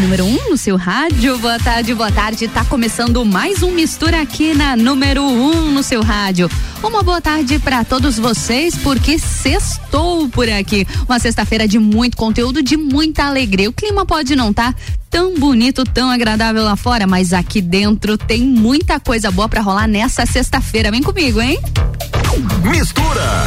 [0.00, 1.38] número 1 um no seu rádio.
[1.38, 2.48] Boa tarde, boa tarde.
[2.48, 6.50] Tá começando mais um Mistura aqui na número 1 um no seu rádio.
[6.82, 10.86] Uma boa tarde para todos vocês, porque sextou por aqui.
[11.06, 13.68] Uma sexta-feira de muito conteúdo, de muita alegria.
[13.68, 14.78] O clima pode não estar tá
[15.10, 19.86] tão bonito, tão agradável lá fora, mas aqui dentro tem muita coisa boa para rolar
[19.86, 20.90] nessa sexta-feira.
[20.90, 21.58] Vem comigo, hein?
[22.64, 23.46] Mistura.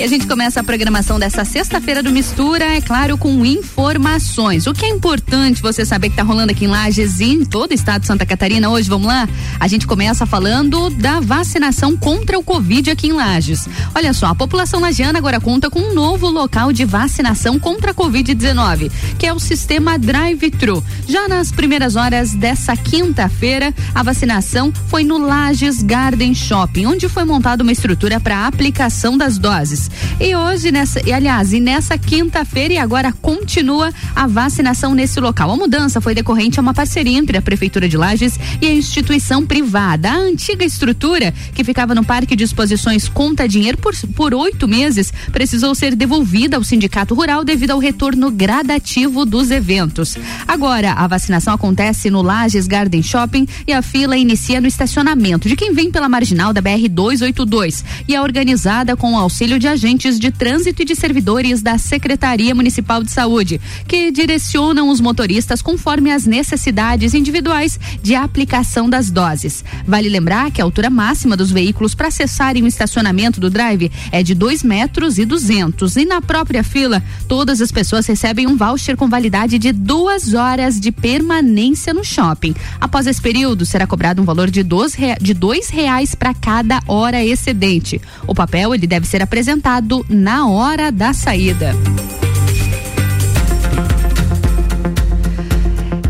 [0.00, 4.66] E a gente começa a programação dessa sexta-feira do Mistura, é claro, com informações.
[4.66, 7.72] O que é importante você saber que está rolando aqui em Lages e em todo
[7.72, 9.28] o estado de Santa Catarina hoje, vamos lá?
[9.60, 13.68] A gente começa falando da vacinação contra o Covid aqui em Lages.
[13.94, 17.94] Olha só, a população lagiana agora conta com um novo local de vacinação contra a
[17.94, 20.82] Covid-19, que é o sistema Drive-Thru.
[21.06, 27.24] Já nas primeiras horas dessa quinta-feira, a vacinação foi no Lages Garden Shopping, onde foi
[27.24, 29.89] montada uma estrutura para aplicação das doses.
[30.20, 35.50] E hoje, nessa, e aliás, e nessa quinta-feira e agora continua a vacinação nesse local.
[35.50, 39.46] A mudança foi decorrente a uma parceria entre a Prefeitura de Lages e a instituição
[39.46, 40.10] privada.
[40.10, 45.12] A antiga estrutura, que ficava no Parque de Exposições Conta Dinheiro por, por oito meses,
[45.32, 50.16] precisou ser devolvida ao Sindicato Rural devido ao retorno gradativo dos eventos.
[50.46, 55.56] Agora, a vacinação acontece no Lages Garden Shopping e a fila inicia no estacionamento de
[55.56, 60.30] quem vem pela marginal da BR 282 e é organizada com o auxílio de de
[60.30, 66.26] trânsito e de servidores da Secretaria Municipal de Saúde, que direcionam os motoristas conforme as
[66.26, 69.64] necessidades individuais de aplicação das doses.
[69.86, 74.22] Vale lembrar que a altura máxima dos veículos para acessarem o estacionamento do drive é
[74.22, 78.98] de 2 metros e 200 e na própria fila todas as pessoas recebem um voucher
[78.98, 82.54] com validade de duas horas de permanência no shopping.
[82.78, 87.24] Após esse período será cobrado um valor de dois, de dois reais para cada hora
[87.24, 87.98] excedente.
[88.26, 91.74] O papel ele deve ser apresentado apresentado na hora da saída.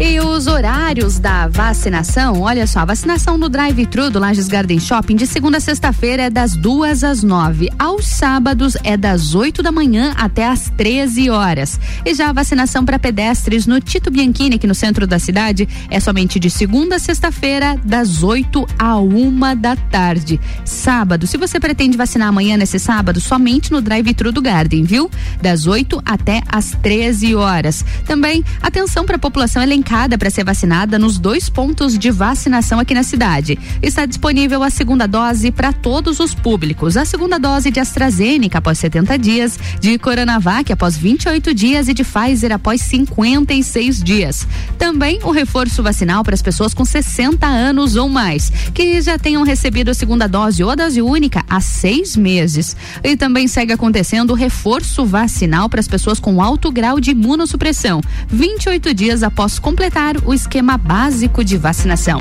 [0.03, 5.15] E os horários da vacinação, olha só, a vacinação no drive-thru do Lages Garden Shopping
[5.15, 7.69] de segunda a sexta-feira é das duas às nove.
[7.79, 11.79] Aos sábados é das 8 da manhã até às 13 horas.
[12.03, 16.01] E já a vacinação para pedestres no Tito Bianchini, aqui no centro da cidade, é
[16.01, 20.41] somente de segunda a sexta-feira, das 8 a uma da tarde.
[20.65, 25.11] Sábado, se você pretende vacinar amanhã nesse sábado, somente no drive-thru do Garden, viu?
[25.43, 27.85] Das 8 até às 13 horas.
[28.07, 32.95] Também atenção para a população elencada para ser vacinada nos dois pontos de vacinação aqui
[32.95, 33.59] na cidade.
[33.83, 36.97] Está disponível a segunda dose para todos os públicos.
[36.97, 42.05] A segunda dose de AstraZeneca após 70 dias, de Coronavac após 28 dias e de
[42.05, 44.47] Pfizer após 56 dias.
[44.79, 49.43] Também o reforço vacinal para as pessoas com 60 anos ou mais, que já tenham
[49.43, 52.77] recebido a segunda dose ou a dose única há seis meses.
[53.03, 58.01] E também segue acontecendo o reforço vacinal para as pessoas com alto grau de imunossupressão,
[58.29, 62.21] 28 dias após completar completar o esquema básico de vacinação.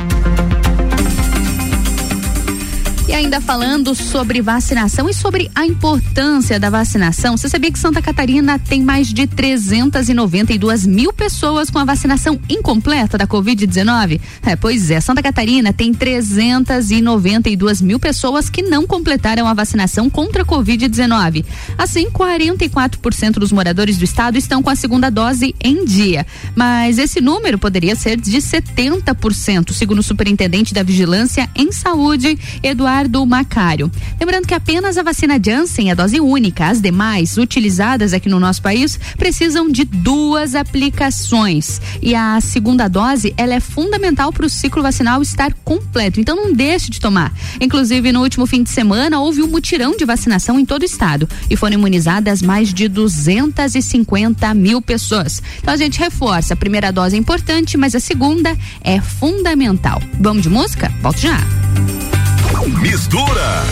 [3.09, 8.03] E ainda falando sobre vacinação e sobre a importância da vacinação, você sabia que Santa
[8.03, 14.22] Catarina tem mais de 392 mil pessoas com a vacinação incompleta da Covid-19?
[14.44, 20.44] É, pois é, Santa Catarina tem 392 mil pessoas que não completaram a vacinação contra
[20.44, 21.44] a Covid-19.
[21.80, 26.28] Assim, 44% dos moradores do estado estão com a segunda dose em dia.
[26.56, 32.98] Mas esse número poderia ser de 70%, segundo o superintendente da Vigilância em Saúde, Eduardo
[33.07, 33.91] do Macário.
[34.19, 36.67] Lembrando que apenas a vacina Janssen é dose única.
[36.67, 41.81] As demais, utilizadas aqui no nosso país, precisam de duas aplicações.
[42.01, 46.19] E a segunda dose, ela é fundamental para o ciclo vacinal estar completo.
[46.19, 47.33] Então não deixe de tomar.
[47.59, 51.27] Inclusive, no último fim de semana, houve um mutirão de vacinação em todo o estado.
[51.49, 55.41] E foram imunizadas mais de 250 mil pessoas.
[55.61, 56.53] Então a gente reforça.
[56.53, 60.01] A primeira dose é importante, mas a segunda é fundamental.
[60.19, 60.91] Vamos de música?
[61.01, 62.19] Volto já.
[62.68, 63.64] Mistura.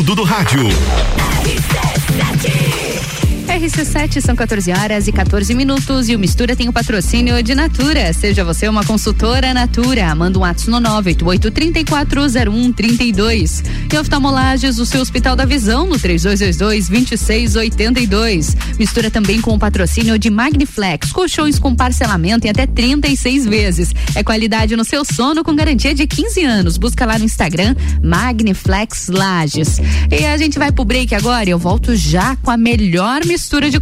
[0.00, 0.62] Conteúdo do rádio.
[3.48, 8.14] RC7 são 14 horas e 14 minutos e o Mistura tem o patrocínio de Natura.
[8.14, 10.14] Seja você uma consultora Natura.
[10.14, 13.62] Manda um ato no 988-340132.
[13.92, 18.56] E oftalmolages, o seu Hospital da Visão no 3222-2682.
[18.78, 21.12] Mistura também com o patrocínio de Magniflex.
[21.12, 23.94] Colchões com parcelamento em até 36 vezes.
[24.14, 26.78] É qualidade no seu sono com garantia de 15 anos.
[26.78, 29.78] Busca lá no Instagram Magniflex Lages.
[30.10, 33.68] E a gente vai pro break agora e eu volto já com a melhor mistura
[33.68, 33.78] de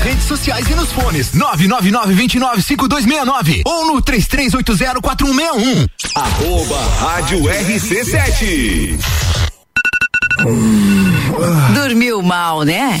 [0.00, 1.30] redes sociais e nos fones.
[1.32, 5.88] 999-295269 ou no 33804161.
[6.14, 8.98] Arroba Rádio RC7.
[11.74, 13.00] Dormiu mal, né?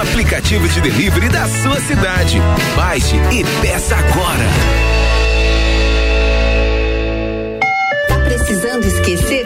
[0.00, 2.38] Aplicativo de delivery da sua cidade.
[2.76, 5.07] Baixe e peça agora.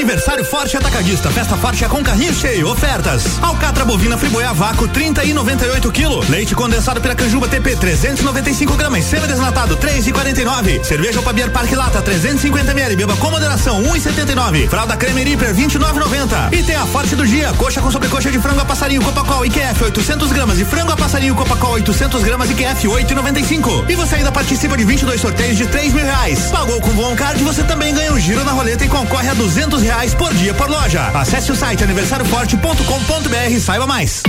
[0.00, 1.30] Aniversário Forte Atacadista.
[1.30, 2.70] Festa Forte é com carrinho cheio.
[2.70, 3.38] Ofertas.
[3.42, 6.30] Alcatra bovina friboia vácuo 30 e 98 kg.
[6.30, 9.04] Leite condensado Piracanjuba TP 395 gramas.
[9.04, 10.82] Cera desnatado 3 e 49.
[10.84, 12.96] Cerveja Pabier Parque Lata 350 ml.
[12.96, 14.68] Beba com moderação 1 e 79.
[14.68, 16.54] Fralda Creme Reaper 29,90.
[16.54, 17.52] E tem a Forte do dia.
[17.58, 21.34] Coxa com sobrecoxa de frango a passarinho Copacol IQF 800 gramas e frango a passarinho
[21.34, 23.84] Copacol 800 gramas IQF 8,95.
[23.90, 26.46] E você ainda participa de 22 sorteios de 3 mil reais.
[26.50, 29.82] Pagou com o Card, você também ganha um giro na roleta e concorre a 200
[29.82, 31.08] reais por dia por loja.
[31.08, 34.22] Acesse o site aniversarioforte.com.br e saiba mais.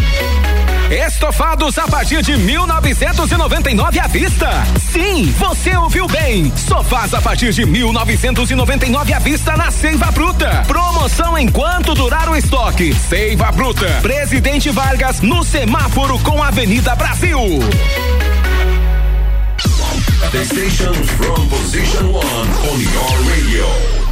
[0.89, 4.49] Estofados a partir de 1999 à vista.
[4.91, 6.51] Sim, você ouviu bem.
[6.57, 10.63] Sofás a partir de 1999 à vista na Seiva Bruta.
[10.67, 12.93] Promoção enquanto durar o estoque.
[12.93, 13.87] Seiva Bruta.
[14.01, 17.39] Presidente Vargas no semáforo com Avenida Brasil.
[20.31, 24.10] The station from position one on your radio.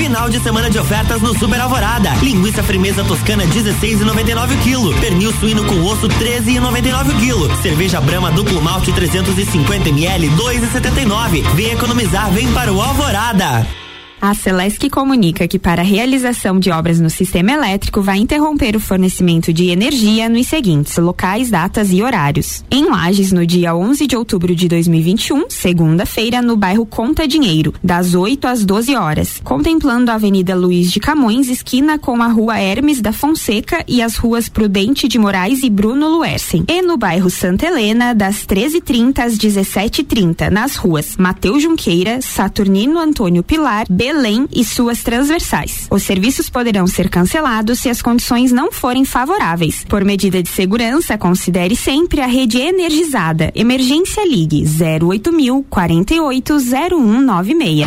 [0.00, 2.14] Final de semana de ofertas no Super Alvorada.
[2.22, 4.98] Linguiça firmeza toscana 16,99 kg.
[4.98, 7.60] Pernil suíno com osso 13,99 kg.
[7.60, 11.42] Cerveja Brama duplo malte 350 ml 2,79.
[11.54, 13.79] Vem economizar, vem para o Alvorada.
[14.22, 18.80] A Celesc comunica que para a realização de obras no sistema elétrico vai interromper o
[18.80, 22.62] fornecimento de energia nos seguintes locais, datas e horários.
[22.70, 28.14] Em Lages, no dia 11 de outubro de 2021, segunda-feira, no bairro Conta Dinheiro, das
[28.14, 33.00] 8 às 12 horas, contemplando a Avenida Luiz de Camões, esquina com a Rua Hermes
[33.00, 36.64] da Fonseca e as ruas Prudente de Moraes e Bruno Luersen.
[36.68, 43.42] E no bairro Santa Helena, das 13h30 às 17h30, nas ruas Mateus Junqueira, Saturnino Antônio
[43.42, 45.86] Pilar, B Belém e suas transversais.
[45.88, 49.84] Os serviços poderão ser cancelados se as condições não forem favoráveis.
[49.88, 53.52] Por medida de segurança, considere sempre a rede energizada.
[53.54, 54.64] Emergência Ligue
[55.00, 57.86] 08000 480196.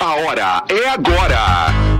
[0.00, 1.99] A hora é agora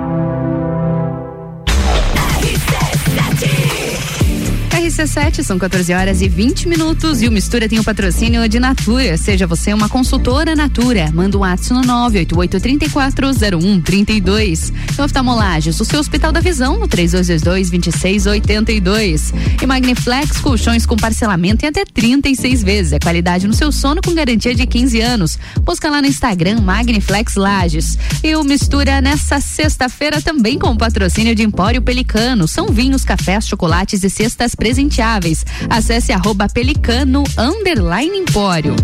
[4.91, 9.15] RC7, são 14 horas e 20 minutos e o Mistura tem o patrocínio de Natura.
[9.15, 11.09] Seja você uma consultora Natura.
[11.13, 14.73] Manda um WhatsApp no 988340132.
[14.99, 19.33] Oftalmolages, o seu Hospital da Visão no 3222-2682.
[19.61, 22.91] E Magniflex, colchões com parcelamento em até 36 vezes.
[22.91, 25.39] É qualidade no seu sono com garantia de 15 anos.
[25.61, 27.97] Busca lá no Instagram Magniflex Lages.
[28.21, 32.45] E o Mistura nessa sexta-feira também com o patrocínio de Empório Pelicano.
[32.45, 35.45] São vinhos, cafés, chocolates e cestas presentes presenteáveis.
[35.69, 38.75] Acesse arroba pelicano underline empório.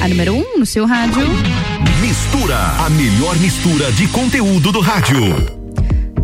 [0.00, 1.22] A número 1 um no seu rádio.
[2.00, 5.63] Mistura, a melhor mistura de conteúdo do rádio.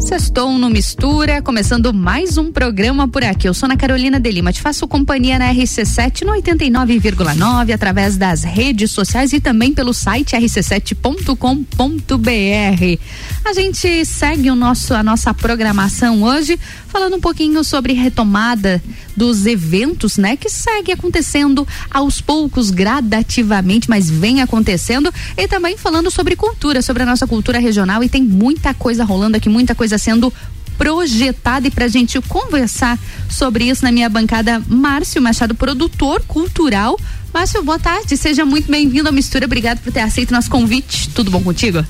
[0.00, 3.46] Sextou no Mistura, começando mais um programa por aqui.
[3.46, 8.42] Eu sou Ana Carolina de Lima, te faço companhia na RC7 no 89,9 através das
[8.42, 12.98] redes sociais e também pelo site rc7.com.br.
[13.44, 18.82] A gente segue o nosso a nossa programação hoje falando um pouquinho sobre retomada
[19.16, 26.10] dos eventos, né, que segue acontecendo aos poucos, gradativamente, mas vem acontecendo e também falando
[26.10, 29.89] sobre cultura, sobre a nossa cultura regional e tem muita coisa rolando aqui, muita coisa
[29.98, 30.32] sendo
[30.80, 36.98] projetada e para a gente conversar sobre isso na minha bancada, Márcio Machado, produtor cultural.
[37.34, 41.30] Márcio, boa tarde, seja muito bem-vindo à Mistura, obrigado por ter aceito nosso convite, tudo
[41.30, 41.84] bom contigo?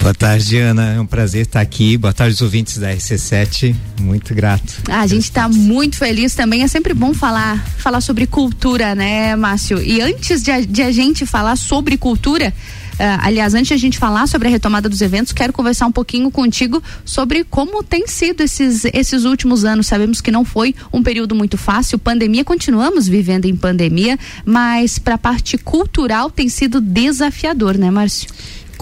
[0.00, 4.34] Boa tarde, Ana, é um prazer estar aqui, boa tarde os ouvintes da RC7, muito
[4.34, 4.82] grato.
[4.88, 9.36] Ah, a gente está muito feliz também, é sempre bom falar, falar sobre cultura, né,
[9.36, 9.80] Márcio?
[9.80, 12.52] E antes de de a gente falar sobre cultura,
[13.20, 16.30] aliás, antes de a gente falar sobre a retomada dos eventos, quero conversar um pouquinho
[16.30, 19.86] contigo sobre como tem sido esses, esses últimos anos.
[19.86, 25.14] Sabemos que não foi um período muito fácil, pandemia, continuamos vivendo em pandemia, mas para
[25.14, 28.28] a parte cultural tem sido desafiador, né, Márcio?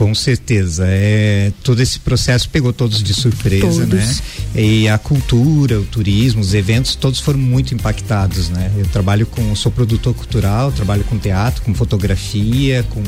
[0.00, 0.86] Com certeza.
[0.88, 3.90] É, todo esse processo pegou todos de surpresa, todos.
[3.92, 4.16] né?
[4.54, 8.72] E a cultura, o turismo, os eventos, todos foram muito impactados, né?
[8.78, 13.02] Eu trabalho com, sou produtor cultural, trabalho com teatro, com fotografia, com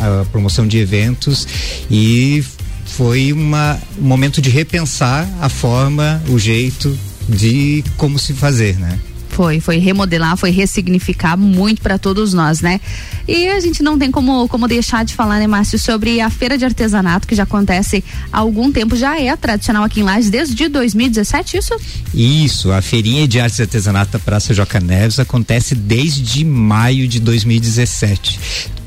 [0.00, 1.44] a promoção de eventos
[1.90, 2.44] e
[2.86, 6.96] foi uma, um momento de repensar a forma, o jeito
[7.28, 8.96] de como se fazer, né?
[9.38, 12.80] Foi, foi remodelar, foi ressignificar muito para todos nós, né?
[13.28, 16.58] E a gente não tem como, como deixar de falar, né, Márcio, sobre a feira
[16.58, 18.02] de artesanato que já acontece
[18.32, 21.72] há algum tempo, já é tradicional aqui em Lages desde 2017, isso?
[22.12, 27.20] Isso, a feirinha de artes e artesanato da Praça Joca Neves acontece desde maio de
[27.20, 28.40] 2017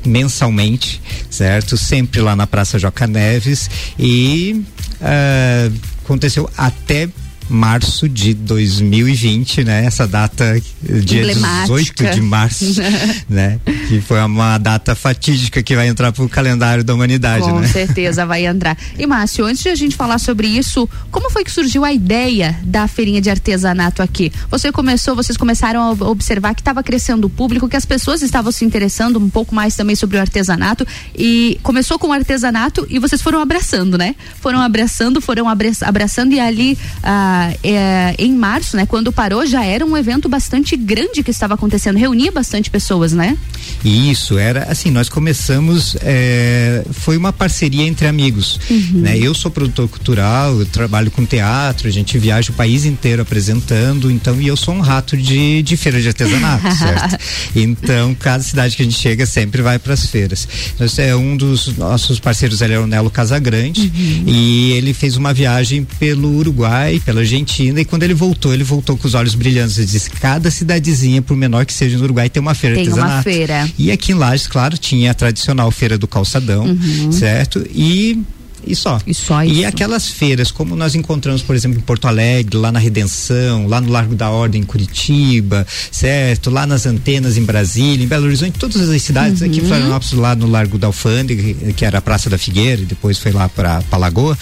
[0.04, 1.78] mensalmente, certo?
[1.78, 4.62] Sempre lá na Praça Joca Neves e
[5.00, 7.08] uh, aconteceu até
[7.52, 9.84] março de 2020, né?
[9.84, 12.64] Essa data dia 18 de março,
[13.28, 13.60] né?
[13.88, 17.68] Que foi uma data fatídica que vai entrar pro calendário da humanidade, Com né?
[17.68, 18.76] certeza vai entrar.
[18.98, 22.58] E Márcio, antes de a gente falar sobre isso, como foi que surgiu a ideia
[22.64, 24.32] da feirinha de artesanato aqui?
[24.50, 28.50] Você começou, vocês começaram a observar que estava crescendo o público, que as pessoas estavam
[28.50, 32.98] se interessando um pouco mais também sobre o artesanato e começou com o artesanato e
[32.98, 34.14] vocês foram abraçando, né?
[34.40, 38.86] Foram abraçando, foram abraçando e ali ah, é, em março, né?
[38.86, 43.36] Quando parou, já era um evento bastante grande que estava acontecendo, reunia bastante pessoas, né?
[43.84, 49.00] Isso, era assim, nós começamos, é, foi uma parceria entre amigos, uhum.
[49.00, 49.18] né?
[49.18, 54.10] Eu sou produtor cultural, eu trabalho com teatro, a gente viaja o país inteiro apresentando,
[54.10, 57.18] então, e eu sou um rato de, de feira de artesanato, certo?
[57.56, 60.46] Então, cada cidade que a gente chega sempre vai para as feiras.
[60.78, 64.24] Nós, é um dos nossos parceiros, ele é o Nelo Casagrande, uhum.
[64.26, 68.96] e ele fez uma viagem pelo Uruguai, pela Argentina, e quando ele voltou, ele voltou
[68.96, 72.40] com os olhos brilhantes e disse: cada cidadezinha, por menor que seja no Uruguai, tem
[72.40, 73.14] uma feira tem artesanato.
[73.14, 73.70] Uma feira.
[73.78, 77.12] E aqui em Lages, claro, tinha a tradicional feira do calçadão, uhum.
[77.12, 77.64] certo?
[77.74, 78.22] E
[78.66, 79.00] e só.
[79.06, 79.54] E só isso.
[79.54, 83.80] E aquelas feiras, como nós encontramos, por exemplo, em Porto Alegre, lá na Redenção, lá
[83.80, 86.50] no Largo da Ordem em Curitiba, certo?
[86.50, 89.48] Lá nas antenas em Brasília, em Belo Horizonte, todas as cidades, uhum.
[89.48, 92.84] aqui em Florianópolis, lá no Largo da Alfândega, que era a Praça da Figueira, e
[92.84, 94.38] depois foi lá para a Lagoa,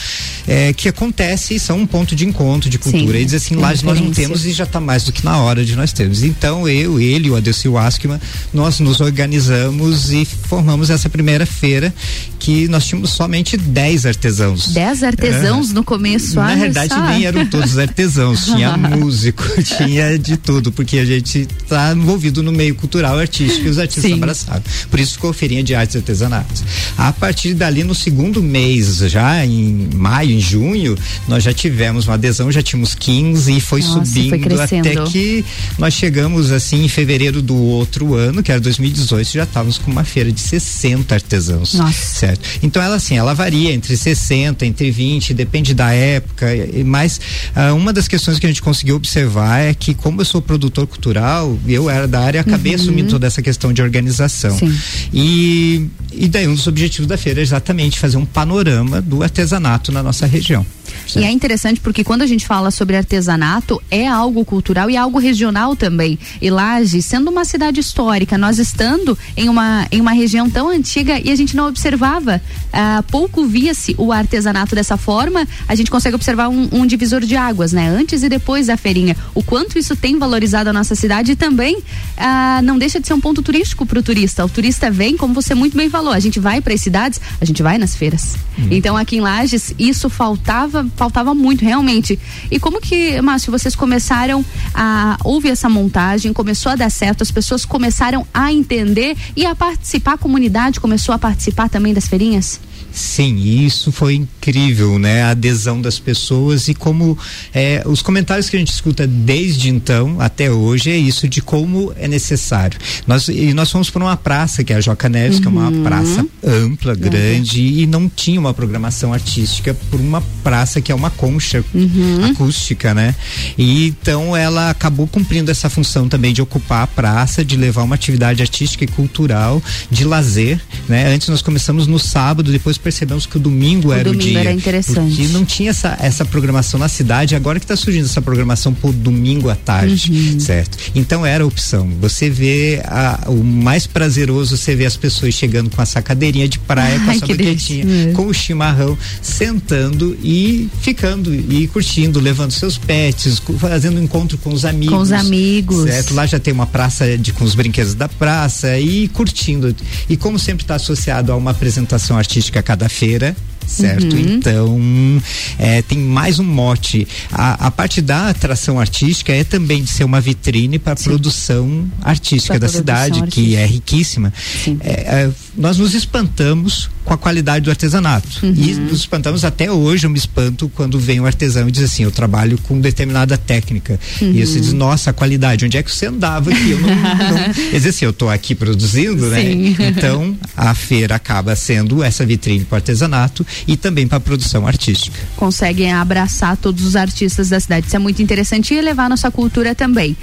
[0.46, 3.18] é, que acontece e são um ponto de encontro de cultura.
[3.18, 5.38] Sim, e diz assim, lá nós não temos e já está mais do que na
[5.38, 6.22] hora de nós termos.
[6.22, 8.20] Então, eu, ele, o Adelcio Askman,
[8.52, 11.94] nós nos organizamos e formamos essa primeira feira
[12.38, 14.68] que nós tínhamos somente 10 artesãos.
[14.68, 15.74] Dez artesãos é.
[15.74, 17.00] no começo, Na verdade, só.
[17.08, 22.52] nem eram todos artesãos, tinha músico, tinha de tudo, porque a gente está envolvido no
[22.52, 24.14] meio cultural artístico e os artistas Sim.
[24.14, 24.62] abraçaram.
[24.90, 26.62] Por isso ficou feirinha de artes e artesanatos.
[26.96, 30.96] A partir dali, no segundo mês, já em maio, em junho,
[31.26, 35.44] nós já tivemos uma adesão, já tínhamos 15 e foi Nossa, subindo foi até que
[35.78, 40.04] nós chegamos assim em fevereiro do outro ano, que era 2018, já estávamos com uma
[40.04, 41.74] feira de 60 artesãos.
[41.74, 41.92] Nossa.
[41.92, 42.40] Certo.
[42.62, 46.46] Então ela assim, ela varia entre 60, entre 20, depende da época,
[46.84, 47.20] mas
[47.54, 50.86] uh, uma das questões que a gente conseguiu observar é que como eu sou produtor
[50.86, 52.80] cultural, eu era da área, acabei uhum.
[52.80, 54.56] assumindo toda essa questão de organização.
[54.56, 54.76] Sim.
[55.12, 59.92] E e daí um dos objetivos da feira é exatamente fazer um panorama do artesanato
[59.92, 60.66] na nossa região.
[61.06, 61.18] Certo.
[61.18, 65.18] E é interessante porque quando a gente fala sobre artesanato, é algo cultural e algo
[65.18, 66.18] regional também.
[66.40, 71.20] E Laje, sendo uma cidade histórica, nós estando em uma, em uma região tão antiga
[71.22, 76.14] e a gente não observava, uh, pouco via-se o artesanato dessa forma, a gente consegue
[76.14, 77.88] observar um, um, divisor de águas, né?
[77.88, 79.16] Antes e depois da feirinha.
[79.34, 83.14] O quanto isso tem valorizado a nossa cidade e também uh, não deixa de ser
[83.14, 84.44] um ponto turístico para o turista.
[84.44, 87.44] O turista vem, como você muito bem falou, a gente vai para as cidades, a
[87.44, 88.36] gente vai nas feiras.
[88.58, 88.68] Hum.
[88.70, 92.18] Então aqui em Lages, isso faltava faltava, faltava muito, realmente.
[92.50, 97.30] E como que, Márcio, vocês começaram a ouvir essa montagem, começou a dar certo, as
[97.30, 102.60] pessoas começaram a entender e a participar, a comunidade começou a participar também das feirinhas?
[102.92, 105.22] Sim, isso foi incrível, né?
[105.22, 107.16] A adesão das pessoas e como
[107.54, 111.92] é, os comentários que a gente escuta desde então até hoje é isso de como
[111.96, 112.78] é necessário.
[113.06, 115.42] Nós e nós fomos para uma praça que é a Joca Neves, uhum.
[115.42, 115.82] que é uma uhum.
[115.82, 117.66] praça ampla, grande uhum.
[117.66, 122.24] e não tinha uma programação artística por uma praça que é uma concha uhum.
[122.30, 123.14] acústica, né?
[123.56, 127.94] E então ela acabou cumprindo essa função também de ocupar a praça, de levar uma
[127.94, 131.12] atividade artística e cultural, de lazer, né?
[131.14, 134.40] Antes nós começamos no sábado, depois percebemos que o domingo o era domingo o dia.
[134.40, 135.16] Era interessante.
[135.16, 138.92] Porque não tinha essa, essa programação na cidade, agora que está surgindo essa programação por
[138.92, 140.40] domingo à tarde, uhum.
[140.40, 140.78] certo?
[140.94, 141.88] Então era a opção.
[142.00, 146.58] Você vê a, o mais prazeroso, você vê as pessoas chegando com a sacadeirinha de
[146.58, 152.78] praia, com a sua baquetinha, com o chimarrão, sentando e ficando e curtindo, levando seus
[152.78, 154.94] pets, fazendo um encontro com os amigos.
[154.94, 155.90] Com os amigos.
[155.90, 156.14] Certo?
[156.14, 159.74] Lá já tem uma praça de, com os brinquedos da praça e curtindo.
[160.08, 163.34] E como sempre está associado a uma apresentação artística cada feira
[163.66, 164.14] certo?
[164.14, 164.20] Uhum.
[164.20, 165.22] Então,
[165.58, 167.06] é, tem mais um mote.
[167.30, 171.86] A, a, parte da atração artística é também de ser uma vitrine para a produção
[172.02, 173.46] artística pra da produção cidade, artística.
[173.46, 174.32] que é riquíssima.
[174.80, 178.46] É, é, nós nos espantamos com a qualidade do artesanato.
[178.46, 178.54] Uhum.
[178.56, 182.04] E nos espantamos até hoje, eu me espanto quando vem um artesão e diz assim,
[182.04, 183.98] eu trabalho com determinada técnica.
[184.22, 184.30] Uhum.
[184.32, 187.52] E você diz, nossa, a qualidade, onde é que você andava que eu não, não...
[187.70, 189.42] Quer dizer assim, eu estou aqui produzindo, né?
[189.42, 189.74] Sim.
[189.76, 189.88] né?
[189.88, 194.64] Então, a feira acaba sendo essa vitrine para o artesanato e também para a produção
[194.64, 195.18] artística.
[195.34, 197.88] Conseguem abraçar todos os artistas da cidade.
[197.88, 200.16] Isso é muito interessante e levar nossa cultura também.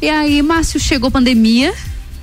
[0.00, 1.74] E aí, Márcio, chegou a pandemia,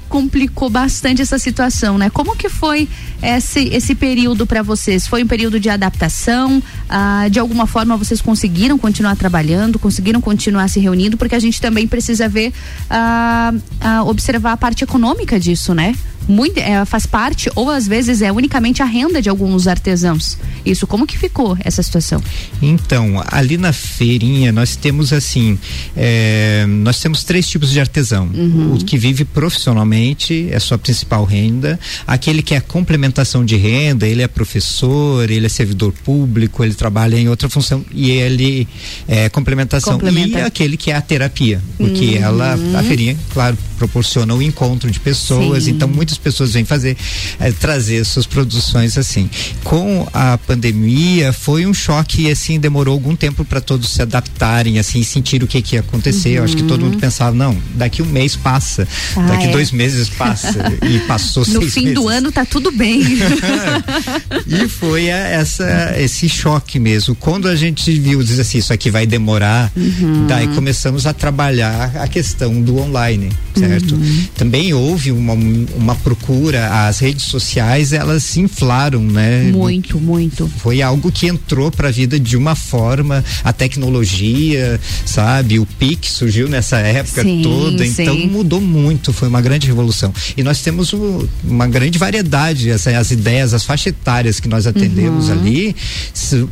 [0.10, 2.10] complicou bastante essa situação, né?
[2.10, 2.88] Como que foi
[3.22, 5.08] esse, esse período para vocês?
[5.08, 6.62] Foi um período de adaptação?
[6.90, 11.18] Ah, de alguma forma vocês conseguiram continuar trabalhando, conseguiram continuar se reunindo?
[11.18, 12.54] Porque a gente também precisa ver,
[12.90, 15.96] ah, ah, observar a parte econômica disso, né?
[16.28, 20.38] Muito, é, faz parte ou às vezes é unicamente a renda de alguns artesãos.
[20.66, 22.22] Isso como que ficou essa situação?
[22.62, 25.58] Então, ali na feirinha nós temos assim,
[25.96, 28.30] é, nós temos três tipos de artesão.
[28.34, 28.74] Uhum.
[28.74, 34.22] O que vive profissionalmente é sua principal renda, aquele que é complementação de renda, ele
[34.22, 38.68] é professor, ele é servidor público, ele trabalha em outra função e ele
[39.08, 40.40] é complementação Complementa.
[40.40, 42.24] e aquele que é a terapia, porque uhum.
[42.24, 45.72] ela a feirinha, claro, proporciona o encontro de pessoas, Sim.
[45.72, 46.98] então muitos muitas pessoas vêm fazer,
[47.40, 49.30] é, trazer suas produções assim.
[49.64, 55.04] Com a pandemia, foi um choque assim, demorou algum tempo para todos se adaptarem, assim,
[55.04, 56.30] sentir o que, que ia acontecer.
[56.30, 56.36] Uhum.
[56.36, 57.00] Eu acho que todo mundo uhum.
[57.00, 59.52] pensava, não, daqui um mês passa, ah, daqui é.
[59.52, 61.76] dois meses passa, e passou no seis meses.
[61.76, 63.02] No fim do ano tá tudo bem.
[64.48, 67.16] e foi a, essa, esse choque mesmo.
[67.16, 70.28] Quando a gente viu, diz assim, isso aqui vai demorar, uhum.
[70.28, 73.96] daí começamos a trabalhar a questão do online, certo?
[73.96, 74.26] Uhum.
[74.36, 79.50] Também houve uma, uma procura, as redes sociais, elas se inflaram, né?
[79.52, 80.48] Muito, muito.
[80.60, 85.58] Foi algo que entrou para a vida de uma forma, a tecnologia, sabe?
[85.58, 88.28] O Pix surgiu nessa época sim, toda, então sim.
[88.28, 90.14] mudou muito, foi uma grande revolução.
[90.38, 94.68] E nós temos o, uma grande variedade, as, as ideias, as faixas etárias que nós
[94.68, 95.40] atendemos uhum.
[95.40, 95.76] ali,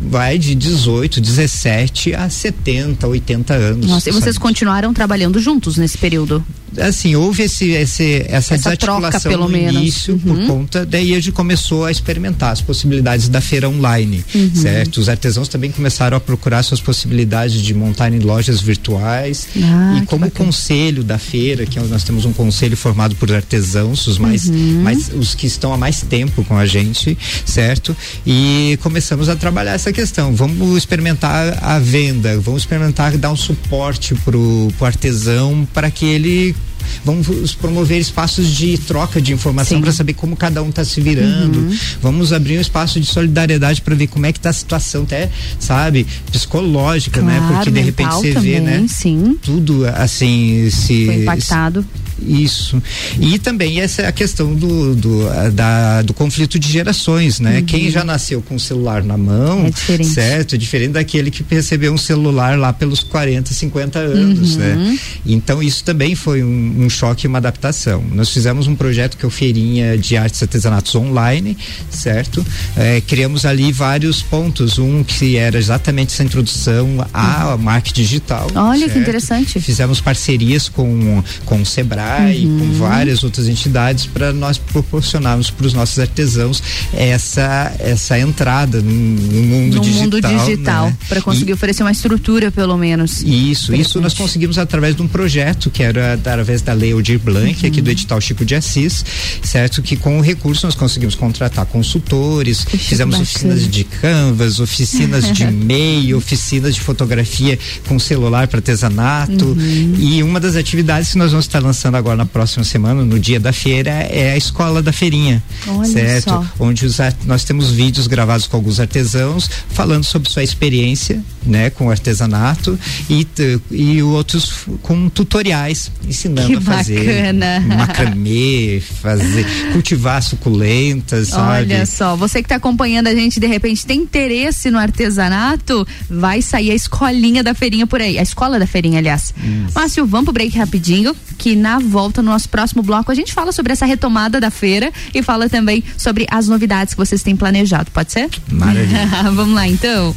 [0.01, 3.85] vai de 18, 17 a 70, 80 anos.
[3.85, 6.43] Nossa, e vocês continuaram trabalhando juntos nesse período?
[6.81, 9.81] assim, houve esse, esse, essa, essa desarticulação troca, no menos.
[9.81, 10.19] início uhum.
[10.19, 14.55] por conta, daí a gente começou a experimentar as possibilidades da feira online, uhum.
[14.55, 14.97] certo?
[14.97, 20.05] Os artesãos também começaram a procurar suas possibilidades de montar em lojas virtuais ah, e
[20.05, 24.81] como conselho da feira, que nós temos um conselho formado por artesãos, os mais, uhum.
[24.83, 27.95] mais os que estão há mais tempo com a gente, certo?
[28.25, 30.35] E começamos a trabalhar essa questão.
[30.35, 36.55] Vamos experimentar a venda, vamos experimentar dar um suporte pro, pro artesão para que ele
[37.05, 41.59] Vamos promover espaços de troca de informação para saber como cada um está se virando.
[41.59, 41.77] Uhum.
[42.01, 45.29] Vamos abrir um espaço de solidariedade para ver como é que está a situação, até,
[45.59, 47.53] sabe, psicológica, claro, né?
[47.53, 48.85] Porque de repente você também, vê, né?
[48.87, 49.37] Sim.
[49.41, 51.05] Tudo assim se.
[51.05, 51.85] Foi impactado.
[52.27, 52.81] Isso.
[53.19, 57.59] E também essa é a questão do, do, da, do conflito de gerações, né?
[57.59, 57.65] Uhum.
[57.65, 60.09] Quem já nasceu com o celular na mão, é diferente.
[60.09, 60.55] certo?
[60.55, 64.73] É diferente daquele que recebeu um celular lá pelos 40, 50 anos, né?
[64.73, 64.91] uhum.
[64.91, 64.99] né?
[65.25, 68.03] Então isso também foi um, um choque e uma adaptação.
[68.13, 71.57] Nós fizemos um projeto que é o Feirinha de Artes e Artesanatos Online,
[71.89, 72.45] certo?
[72.75, 74.77] É, criamos ali vários pontos.
[74.77, 77.57] Um que era exatamente essa introdução à uhum.
[77.57, 78.47] marketing digital.
[78.55, 78.93] Olha certo?
[78.93, 79.59] que interessante.
[79.59, 82.59] Fizemos parcerias com, com o Sebrae, uhum.
[82.59, 86.61] com várias outras entidades para nós proporcionarmos para os nossos artesãos
[86.93, 90.01] essa, essa entrada no, no mundo no digital.
[90.01, 90.97] mundo digital, né?
[91.07, 93.21] para conseguir e, oferecer uma estrutura, pelo menos.
[93.21, 97.61] Isso, isso nós conseguimos através de um projeto que era através da Lei Aldir Blanc,
[97.61, 97.67] uhum.
[97.67, 99.05] aqui do edital Chico de Assis,
[99.43, 99.81] certo?
[99.81, 103.23] Que com o recurso nós conseguimos contratar consultores, fizemos bacana.
[103.23, 109.45] oficinas de canvas, oficinas de e-mail, oficinas de fotografia com celular para artesanato.
[109.45, 109.95] Uhum.
[109.97, 113.39] E uma das atividades que nós vamos estar lançando agora na próxima semana, no dia
[113.39, 115.43] da feira, é a escola da feirinha.
[115.67, 116.29] Olha certo?
[116.29, 116.45] Só.
[116.59, 121.87] Onde os, nós temos vídeos gravados com alguns artesãos falando sobre sua experiência, né, com
[121.87, 122.79] o artesanato
[123.09, 123.27] e,
[123.71, 127.33] e outros com tutoriais ensinando que a fazer
[127.67, 131.85] macramê, fazer, cultivar suculentas, Olha sabe?
[131.85, 136.71] só, você que está acompanhando a gente, de repente tem interesse no artesanato, vai sair
[136.71, 139.33] a escolinha da feirinha por aí, a escola da feirinha, aliás.
[139.37, 139.73] Isso.
[139.75, 143.51] Márcio, vamos pro break rapidinho, que na volta, no nosso próximo bloco, a gente fala
[143.51, 147.91] sobre essa retomada da feira e fala também sobre as novidades que vocês têm planejado,
[147.91, 148.29] pode ser?
[148.51, 149.07] Maravilha.
[149.33, 150.15] vamos lá então.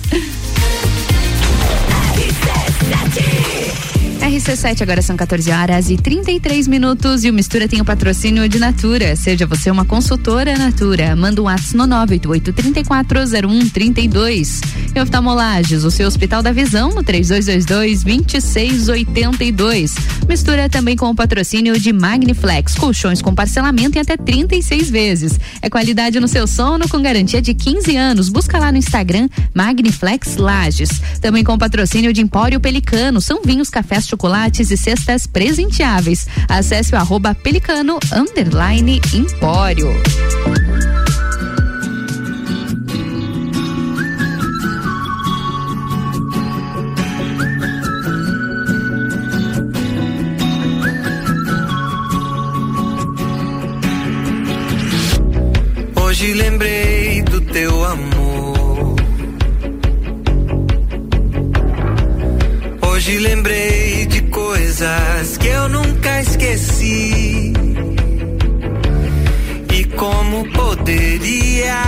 [4.26, 8.58] RC7, agora são 14 horas e 33 minutos e o Mistura tem o patrocínio de
[8.58, 9.14] Natura.
[9.14, 11.14] Seja você uma consultora Natura.
[11.14, 14.64] Manda um WhatsApp no 988-340132.
[14.96, 19.92] E oftalmolages, o seu Hospital da Visão no 3222-2682.
[20.28, 25.38] Mistura também com o patrocínio de Magniflex, colchões com parcelamento em até 36 vezes.
[25.62, 28.28] É qualidade no seu sono com garantia de 15 anos.
[28.28, 30.90] Busca lá no Instagram Magniflex Lages.
[31.20, 36.26] Também com o patrocínio de Empório Pelicano, são vinhos, cafés, chocolates e cestas presenteáveis.
[36.48, 39.88] Acesse o arroba pelicano underline empório.
[55.94, 58.96] Hoje lembrei do teu amor.
[62.80, 63.75] Hoje lembrei
[64.36, 67.54] coisas que eu nunca esqueci.
[69.72, 71.82] E como poderia?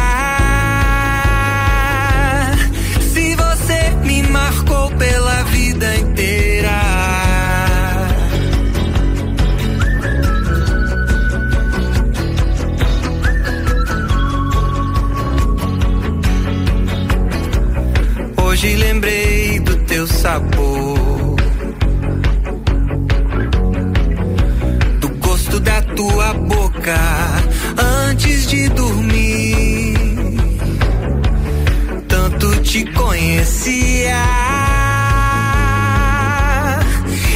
[3.13, 6.79] Se você me marcou pela vida inteira.
[18.43, 21.08] Hoje lembrei do teu sabor,
[25.99, 26.97] tua boca
[28.07, 29.97] antes de dormir.
[32.07, 34.23] Tanto te conhecia.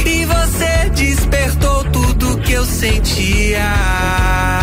[0.05, 4.62] E você despertou tudo que eu sentia.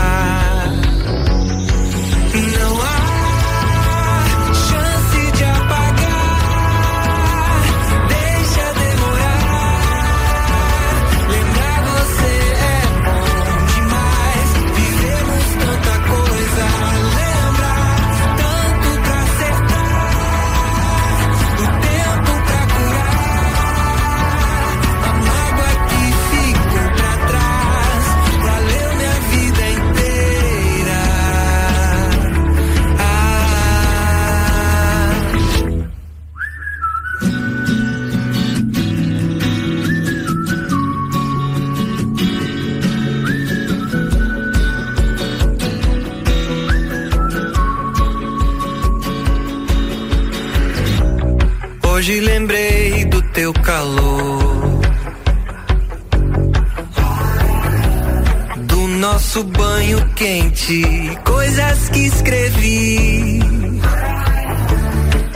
[60.21, 60.83] Quente,
[61.25, 63.41] coisas que escrevi,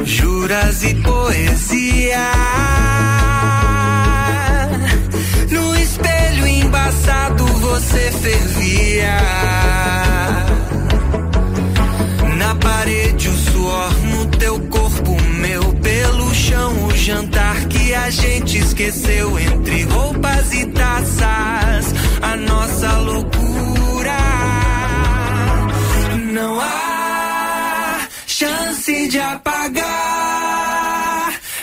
[0.05, 2.31] juras e poesia.
[5.51, 9.16] No espelho embaçado você fervia.
[12.37, 18.59] Na parede o suor, no teu corpo, meu pelo chão, o jantar que a gente
[18.59, 23.34] esqueceu entre roupas e taças, a nossa loucura.
[26.35, 29.85] Não há chance de apagar,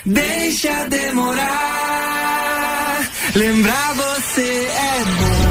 [0.05, 1.49] deixa demorar.
[3.35, 5.50] Lembrar você é bom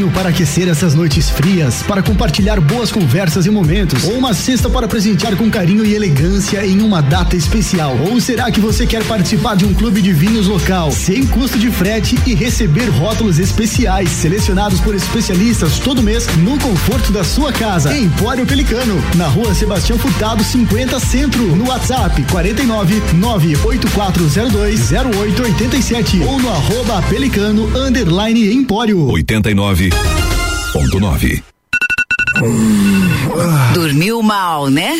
[0.01, 4.67] vinho para aquecer essas noites frias, para compartilhar boas conversas e momentos, ou uma cesta
[4.69, 7.95] para presentear com carinho e elegância em uma data especial?
[8.09, 11.69] Ou será que você quer participar de um clube de vinhos local, sem custo de
[11.69, 17.95] frete e receber rótulos especiais selecionados por especialistas todo mês no conforto da sua casa?
[17.95, 26.49] Empório Pelicano, na rua Sebastião Furtado, 50 Centro, no WhatsApp 49 98402 0887 ou no
[26.49, 27.69] arroba Pelicano
[28.51, 29.90] Empório 89
[30.73, 31.43] 107.9.
[33.73, 34.99] Dormiu mal, né?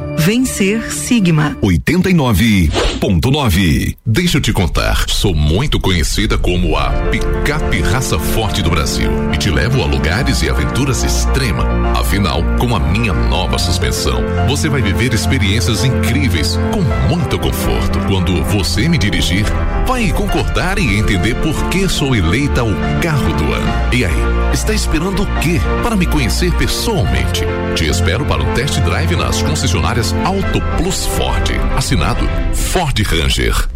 [0.23, 1.57] Vencer Sigma.
[1.63, 3.97] 89.9.
[4.05, 5.09] Deixa eu te contar.
[5.09, 10.43] Sou muito conhecida como a picape raça forte do Brasil e te levo a lugares
[10.43, 11.65] e aventuras extrema.
[11.99, 17.97] Afinal, com a minha nova suspensão, você vai viver experiências incríveis com muito conforto.
[18.07, 19.47] Quando você me dirigir,
[19.87, 23.73] vai concordar e entender por que sou eleita o carro do ano.
[23.91, 24.13] E aí,
[24.53, 27.41] está esperando o quê para me conhecer pessoalmente?
[27.75, 31.51] Te espero para o test drive nas concessionárias Auto Plus Ford.
[31.75, 33.67] Assinado Ford Ranger.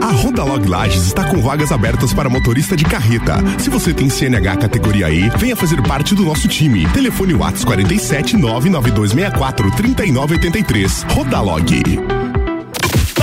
[0.00, 3.36] A Rodalog Lages está com vagas abertas para motorista de carreta.
[3.58, 6.86] Se você tem CNH categoria E, venha fazer parte do nosso time.
[6.88, 11.06] Telefone Whats 47 99264 3983.
[11.10, 12.37] Rodalog.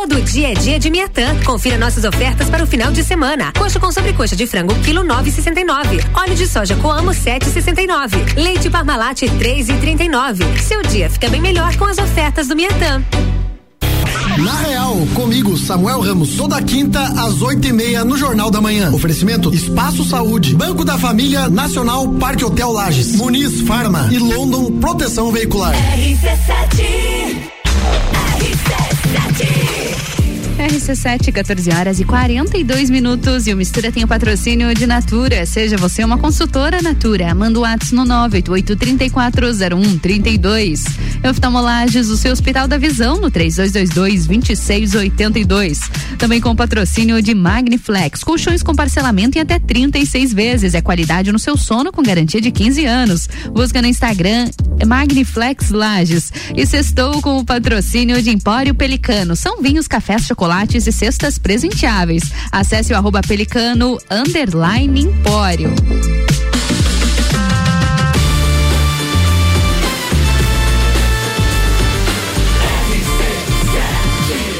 [0.00, 1.34] Todo dia é dia de Miatã.
[1.44, 3.52] Confira nossas ofertas para o final de semana.
[3.58, 6.04] Coxa com sobrecoxa de frango, quilo 9,69.
[6.14, 8.36] Óleo de soja Coamo, 7,69.
[8.36, 10.56] Leite Parmalat, 3,39.
[10.60, 13.02] Seu dia fica bem melhor com as ofertas do Miatã.
[14.38, 18.92] Na Real, comigo, Samuel Ramos, toda quinta às oito e meia no Jornal da Manhã.
[18.92, 25.32] Oferecimento Espaço Saúde, Banco da Família Nacional Parque Hotel Lages, Muniz Farma e London Proteção
[25.32, 25.74] Veicular.
[25.74, 27.58] RC7
[28.38, 30.07] RC7, Versace
[31.32, 33.46] 14 horas e 42 minutos.
[33.46, 35.46] E o Mistura tem o patrocínio de Natura.
[35.46, 37.32] Seja você uma consultora Natura.
[37.34, 40.84] Manda o WhatsApp no 988-340132.
[41.28, 45.78] Oftalmolages, o seu Hospital da Visão, no 3222-2682.
[46.18, 48.24] Também com patrocínio de Magniflex.
[48.24, 50.74] Colchões com parcelamento em até 36 vezes.
[50.74, 53.28] É qualidade no seu sono com garantia de 15 anos.
[53.52, 54.50] Busca no Instagram
[54.86, 56.32] Magniflex Lages.
[56.56, 59.36] E sextou com o patrocínio de Empório Pelicano.
[59.36, 62.22] São vinhos, cafés, chocolates e cestas presenteáveis.
[62.50, 65.70] Acesse o arroba pelicano underline empório.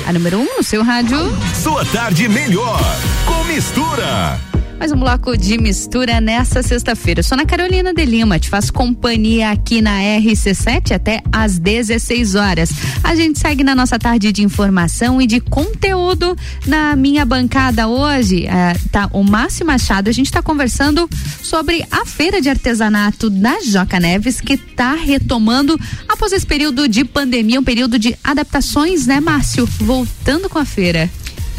[0.07, 1.18] A número 1 um no seu rádio.
[1.55, 2.80] Sua tarde melhor
[3.26, 4.39] com mistura.
[4.79, 7.20] Mais um bloco de mistura nessa sexta-feira.
[7.20, 12.70] Sou na Carolina de Lima, te faço companhia aqui na RC7 até às 16 horas.
[13.03, 18.47] A gente segue na nossa tarde de informação e de conteúdo na minha bancada hoje.
[18.47, 20.09] É, tá o Márcio Machado.
[20.09, 21.11] A gente está conversando
[21.43, 27.05] sobre a feira de artesanato da Joca Neves, que está retomando após esse período de
[27.05, 29.66] pandemia, um período de adaptações, né, Márcio?
[29.81, 31.11] Voltando com a feira.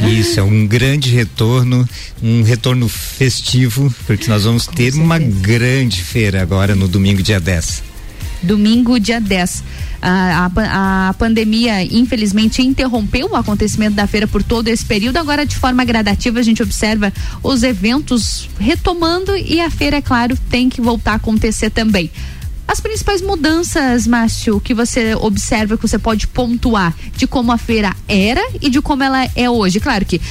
[0.08, 1.88] Isso, é um grande retorno,
[2.24, 7.84] um retorno festivo, porque nós vamos ter uma grande feira agora no domingo, dia 10.
[8.42, 9.64] Domingo, dia 10.
[10.02, 15.18] A, a, a, pandemia, infelizmente, interrompeu o acontecimento da feira por todo esse período.
[15.18, 17.12] Agora, de forma gradativa, a gente observa
[17.44, 22.10] os eventos retomando e a feira, é claro, tem que voltar a acontecer também.
[22.70, 27.96] As principais mudanças, Márcio, que você observa, que você pode pontuar de como a feira
[28.08, 29.80] era e de como ela é hoje.
[29.80, 30.22] Claro que uh,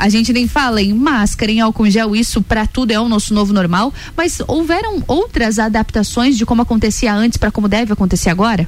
[0.00, 3.34] a gente nem fala em máscara, em álcool gel, isso para tudo é o nosso
[3.34, 8.66] novo normal, mas houveram outras adaptações de como acontecia antes para como deve acontecer agora?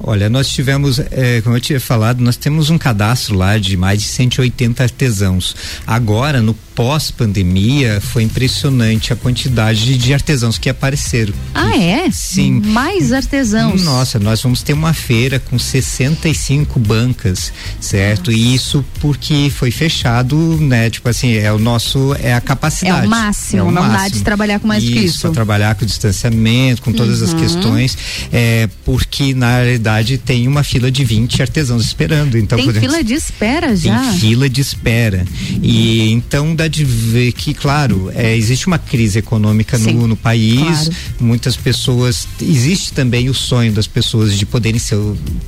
[0.00, 4.00] Olha, nós tivemos, é, como eu tinha falado, nós temos um cadastro lá de mais
[4.00, 5.56] de 180 artesãos.
[5.84, 11.34] Agora, no pós-pandemia, foi impressionante a quantidade de artesãos que apareceram.
[11.52, 12.08] Ah, é?
[12.08, 12.60] Sim.
[12.66, 13.82] Mais artesãos.
[13.82, 18.30] Nossa, nós vamos ter uma feira com 65 bancas, certo?
[18.30, 20.88] E isso porque foi fechado, né?
[20.88, 23.02] Tipo assim, é o nosso, é a capacidade.
[23.02, 23.98] É o máximo, é o não máximo.
[23.98, 25.30] dá de trabalhar com mais isso, que isso.
[25.32, 27.26] trabalhar com distanciamento, com todas uhum.
[27.26, 27.98] as questões,
[28.32, 32.38] é, porque na realidade tem uma fila de 20 artesãos esperando.
[32.38, 33.98] Então, tem podemos, fila de espera já?
[33.98, 35.24] Tem fila de espera.
[35.60, 40.60] E então dá de ver que, claro, é, existe uma crise econômica no, no, país,
[40.60, 40.94] claro.
[41.20, 44.98] muitas pessoas, existe também o sonho das pessoas de poderem ser,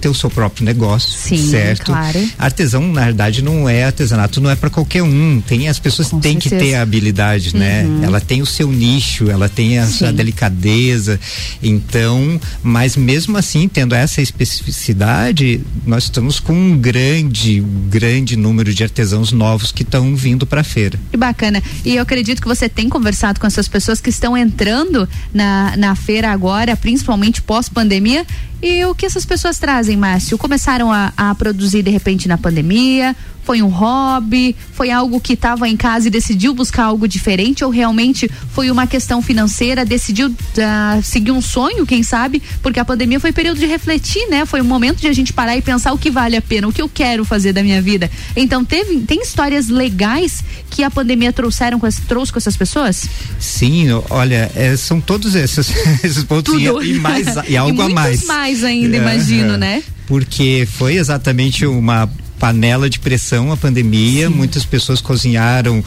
[0.00, 1.86] ter o seu próprio negócio, Sim, certo?
[1.86, 2.28] Claro.
[2.38, 5.40] Artesão, na verdade, não é artesanato, não é para qualquer um.
[5.40, 6.56] Tem as pessoas Com têm certeza.
[6.56, 7.84] que ter a habilidade, né?
[7.84, 7.98] uhum.
[7.98, 8.06] né?
[8.06, 9.92] Ela tem o seu nicho, ela tem a Sim.
[9.92, 11.18] sua delicadeza.
[11.62, 18.82] Então, mas mesmo assim, tendo essa especificidade, nós estamos com um grande, grande número de
[18.82, 20.98] artesãos novos que estão vindo para a feira.
[21.10, 21.60] Que bacana.
[21.84, 25.94] E eu acredito que você tem conversado com essas pessoas que estão entrando na, na
[25.96, 28.24] feira agora, principalmente pós-pandemia.
[28.62, 30.36] E o que essas pessoas trazem, Márcio?
[30.36, 33.16] Começaram a, a produzir de repente na pandemia?
[33.42, 34.54] Foi um hobby?
[34.74, 37.64] Foi algo que estava em casa e decidiu buscar algo diferente?
[37.64, 39.84] Ou realmente foi uma questão financeira?
[39.84, 42.42] Decidiu uh, seguir um sonho, quem sabe?
[42.62, 44.44] Porque a pandemia foi período de refletir, né?
[44.44, 46.72] Foi um momento de a gente parar e pensar o que vale a pena, o
[46.72, 48.10] que eu quero fazer da minha vida.
[48.36, 53.08] Então, teve, tem histórias legais que a pandemia trouxeram com, trouxe com essas pessoas?
[53.38, 55.72] Sim, olha, é, são todos esses,
[56.04, 56.84] esses pontos Tudo.
[56.84, 58.24] e, mais e algo e a mais.
[58.26, 59.82] mais ainda, imagino, né?
[60.06, 62.08] Porque foi exatamente uma
[62.40, 64.34] panela de pressão a pandemia, Sim.
[64.34, 65.84] muitas pessoas cozinharam,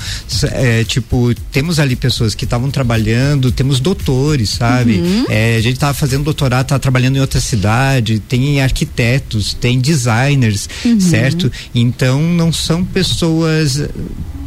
[0.51, 4.99] é, tipo, temos ali pessoas que estavam trabalhando, temos doutores, sabe?
[4.99, 5.25] Uhum.
[5.27, 10.69] É, a gente estava fazendo doutorado, tá trabalhando em outra cidade, tem arquitetos, tem designers,
[10.85, 10.99] uhum.
[10.99, 11.51] certo?
[11.73, 13.81] Então não são pessoas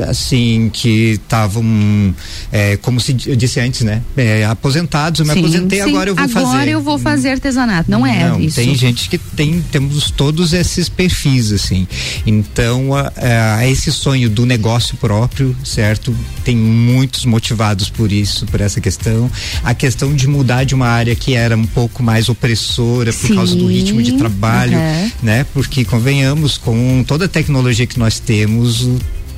[0.01, 2.15] assim que estavam
[2.53, 5.89] é, como se eu disse antes né é, aposentados eu me sim, aposentei sim.
[5.89, 8.75] agora eu vou agora fazer agora eu vou fazer artesanato não é não, isso tem
[8.75, 11.87] gente que tem temos todos esses perfis assim
[12.27, 13.13] então, a,
[13.57, 16.15] a, esse sonho do negócio próprio, certo?
[16.45, 19.31] Tem muitos motivados por isso, por essa questão.
[19.63, 23.35] A questão de mudar de uma área que era um pouco mais opressora por Sim.
[23.35, 25.11] causa do ritmo de trabalho, uhum.
[25.23, 25.47] né?
[25.53, 28.89] Porque convenhamos com toda a tecnologia que nós temos,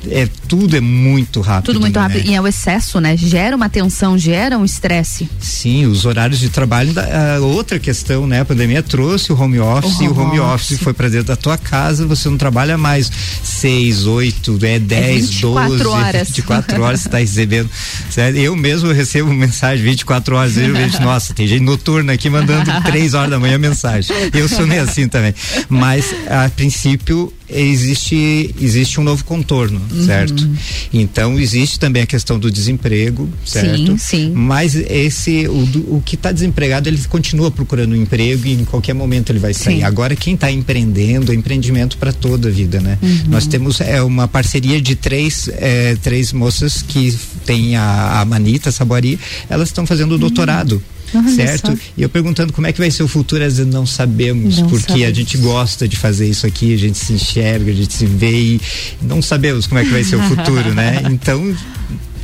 [0.07, 1.65] é tudo é muito rápido.
[1.65, 2.01] Tudo muito né?
[2.01, 3.15] rápido e é o excesso, né?
[3.17, 5.29] Gera uma tensão, gera um estresse.
[5.39, 6.93] Sim, os horários de trabalho.
[6.93, 8.41] Da, outra questão, né?
[8.41, 11.09] A pandemia trouxe o home office o home e o home office, office foi para
[11.09, 12.05] dentro da tua casa.
[12.07, 13.11] Você não trabalha mais
[13.43, 16.27] seis, oito, é dez, é 24 doze, horas.
[16.27, 17.69] 24 horas você está recebendo.
[18.09, 18.37] Certo?
[18.37, 20.57] Eu mesmo recebo mensagem 24 horas.
[20.57, 24.15] Eu vejo, nossa, tem gente noturna aqui mandando três horas da manhã mensagem.
[24.33, 25.33] Eu sou meio assim também.
[25.67, 30.05] Mas a princípio existe existe um novo contorno, uhum.
[30.05, 30.49] certo?
[30.93, 33.77] Então existe também a questão do desemprego, certo?
[33.77, 34.31] Sim, sim.
[34.33, 38.93] Mas esse o, o que está desempregado ele continua procurando um emprego e em qualquer
[38.93, 39.77] momento ele vai sair.
[39.77, 39.83] Sim.
[39.83, 42.97] Agora quem está empreendendo, é empreendimento para toda a vida, né?
[43.01, 43.23] Uhum.
[43.29, 48.71] Nós temos é uma parceria de três é, três moças que tem a, a Manita
[48.71, 49.19] Saboari,
[49.49, 50.19] elas estão fazendo uhum.
[50.19, 50.81] doutorado
[51.13, 51.71] Olha certo?
[51.71, 51.77] Só.
[51.97, 54.67] E eu perguntando como é que vai ser o futuro, às vezes não sabemos, não
[54.67, 55.09] porque sabemos.
[55.09, 58.31] a gente gosta de fazer isso aqui, a gente se enxerga, a gente se vê
[58.31, 58.61] e
[59.01, 61.01] não sabemos como é que vai ser o futuro, né?
[61.09, 61.55] Então,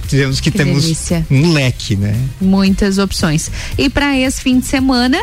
[0.07, 1.25] tivemos que, que temos delícia.
[1.29, 2.15] um leque, né?
[2.39, 3.49] Muitas opções.
[3.77, 5.21] E para esse fim de semana,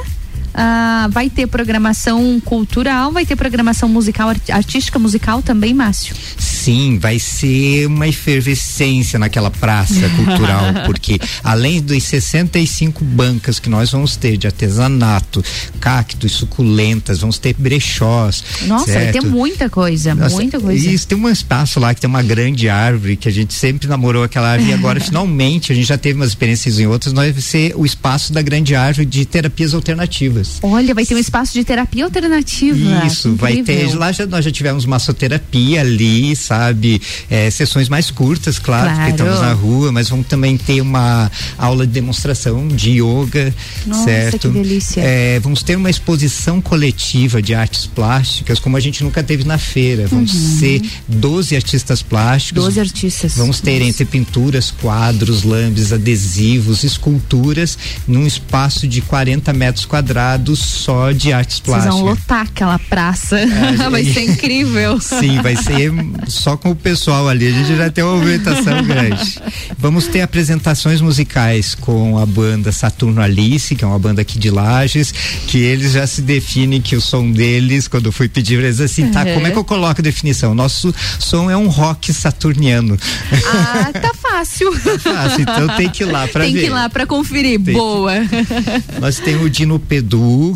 [0.55, 6.15] Ah, vai ter programação cultural, vai ter programação musical, artística musical também, Márcio?
[6.39, 13.91] Sim, vai ser uma efervescência naquela praça cultural, porque além dos 65 bancas que nós
[13.91, 15.43] vamos ter de artesanato,
[15.81, 18.45] cactos, suculentas, vamos ter brechós.
[18.67, 19.03] Nossa, certo?
[19.05, 20.91] vai ter muita coisa, Nossa, muita coisa.
[20.91, 24.23] Isso, tem um espaço lá que tem uma grande árvore que a gente sempre namorou
[24.23, 27.43] aquela árvore e agora finalmente a gente já teve umas experiências em outras, nós vai
[27.43, 30.42] ser o espaço da grande árvore de terapias alternativas.
[30.63, 33.07] Olha, vai ter um espaço de terapia alternativa.
[33.07, 33.95] Isso, vai ter.
[33.95, 37.01] Lá já, nós já tivemos massoterapia ali, sabe?
[37.31, 41.31] É, sessões mais curtas, claro, claro, porque estamos na rua, mas vamos também ter uma
[41.59, 43.55] aula de demonstração de yoga,
[43.87, 44.51] Nossa, certo?
[44.51, 45.01] Que delícia.
[45.01, 49.59] É, vamos ter uma exposição coletiva de artes plásticas, como a gente nunca teve na
[49.59, 50.07] feira.
[50.07, 50.59] Vamos uhum.
[50.59, 52.65] ser 12 artistas plásticos.
[52.65, 53.35] 12 artistas.
[53.37, 53.91] Vamos ter Nossa.
[53.91, 61.61] entre pinturas, quadros, lambes, adesivos, esculturas, num espaço de 40 metros quadrados só de artes
[61.61, 61.95] plásticas.
[61.95, 63.39] Vocês vão lotar aquela praça.
[63.39, 65.01] É, vai ser incrível.
[65.01, 65.93] Sim, vai ser
[66.29, 67.49] só com o pessoal ali.
[67.49, 69.41] A gente já tem uma movimentação grande.
[69.79, 74.51] Vamos ter apresentações musicais com a banda Saturno Alice, que é uma banda aqui de
[74.51, 75.13] Lages,
[75.47, 79.11] que eles já se definem que o som deles, quando eu fui pedir, eles assim,
[79.11, 80.55] tá, como é que eu coloco a definição?
[80.55, 82.99] Nosso som é um rock saturniano.
[83.47, 84.73] Ah, tá fácil.
[84.81, 86.61] tá fácil, então tem que ir lá pra tem ver.
[86.61, 87.61] Tem que ir lá pra conferir.
[87.61, 88.13] Tem Boa.
[88.21, 89.01] Que...
[89.01, 89.79] Nós temos o Dino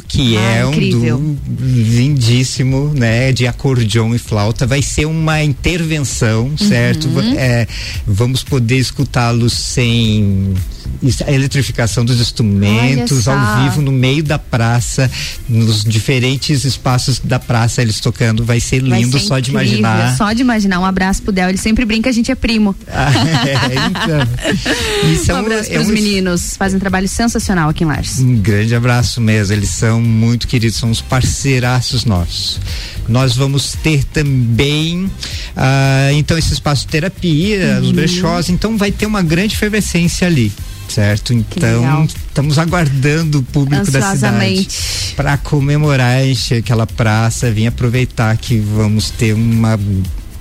[0.06, 1.16] Que ah, é incrível.
[1.18, 4.66] um lindíssimo, né, de acordeon e flauta.
[4.66, 7.08] Vai ser uma intervenção, certo?
[7.08, 7.34] Uhum.
[7.36, 7.66] É,
[8.06, 10.54] vamos poder escutá-los sem
[11.26, 15.10] a eletrificação dos instrumentos ao vivo no meio da praça,
[15.48, 20.16] nos diferentes espaços da praça eles tocando, vai ser lindo vai ser só de imaginar.
[20.16, 20.80] Só de imaginar.
[20.80, 22.74] Um abraço pro Del, ele sempre brinca, a gente é primo.
[22.98, 23.12] Ah,
[23.46, 24.26] é, então.
[25.06, 25.92] Um é um abraço é pros um...
[25.92, 28.20] meninos, fazem um trabalho sensacional aqui em Lages.
[28.20, 32.60] Um grande abraço mesmo, eles são muito queridos, são os parceiraços nossos.
[33.08, 35.10] Nós vamos ter também,
[35.56, 37.86] ah, então, esse espaço de terapia, uhum.
[37.86, 40.52] os brechós, então vai ter uma grande efervescência ali
[40.88, 41.32] certo?
[41.32, 44.68] Então, estamos aguardando o público da cidade
[45.16, 49.78] para comemorar, encher aquela praça, vir aproveitar que vamos ter uma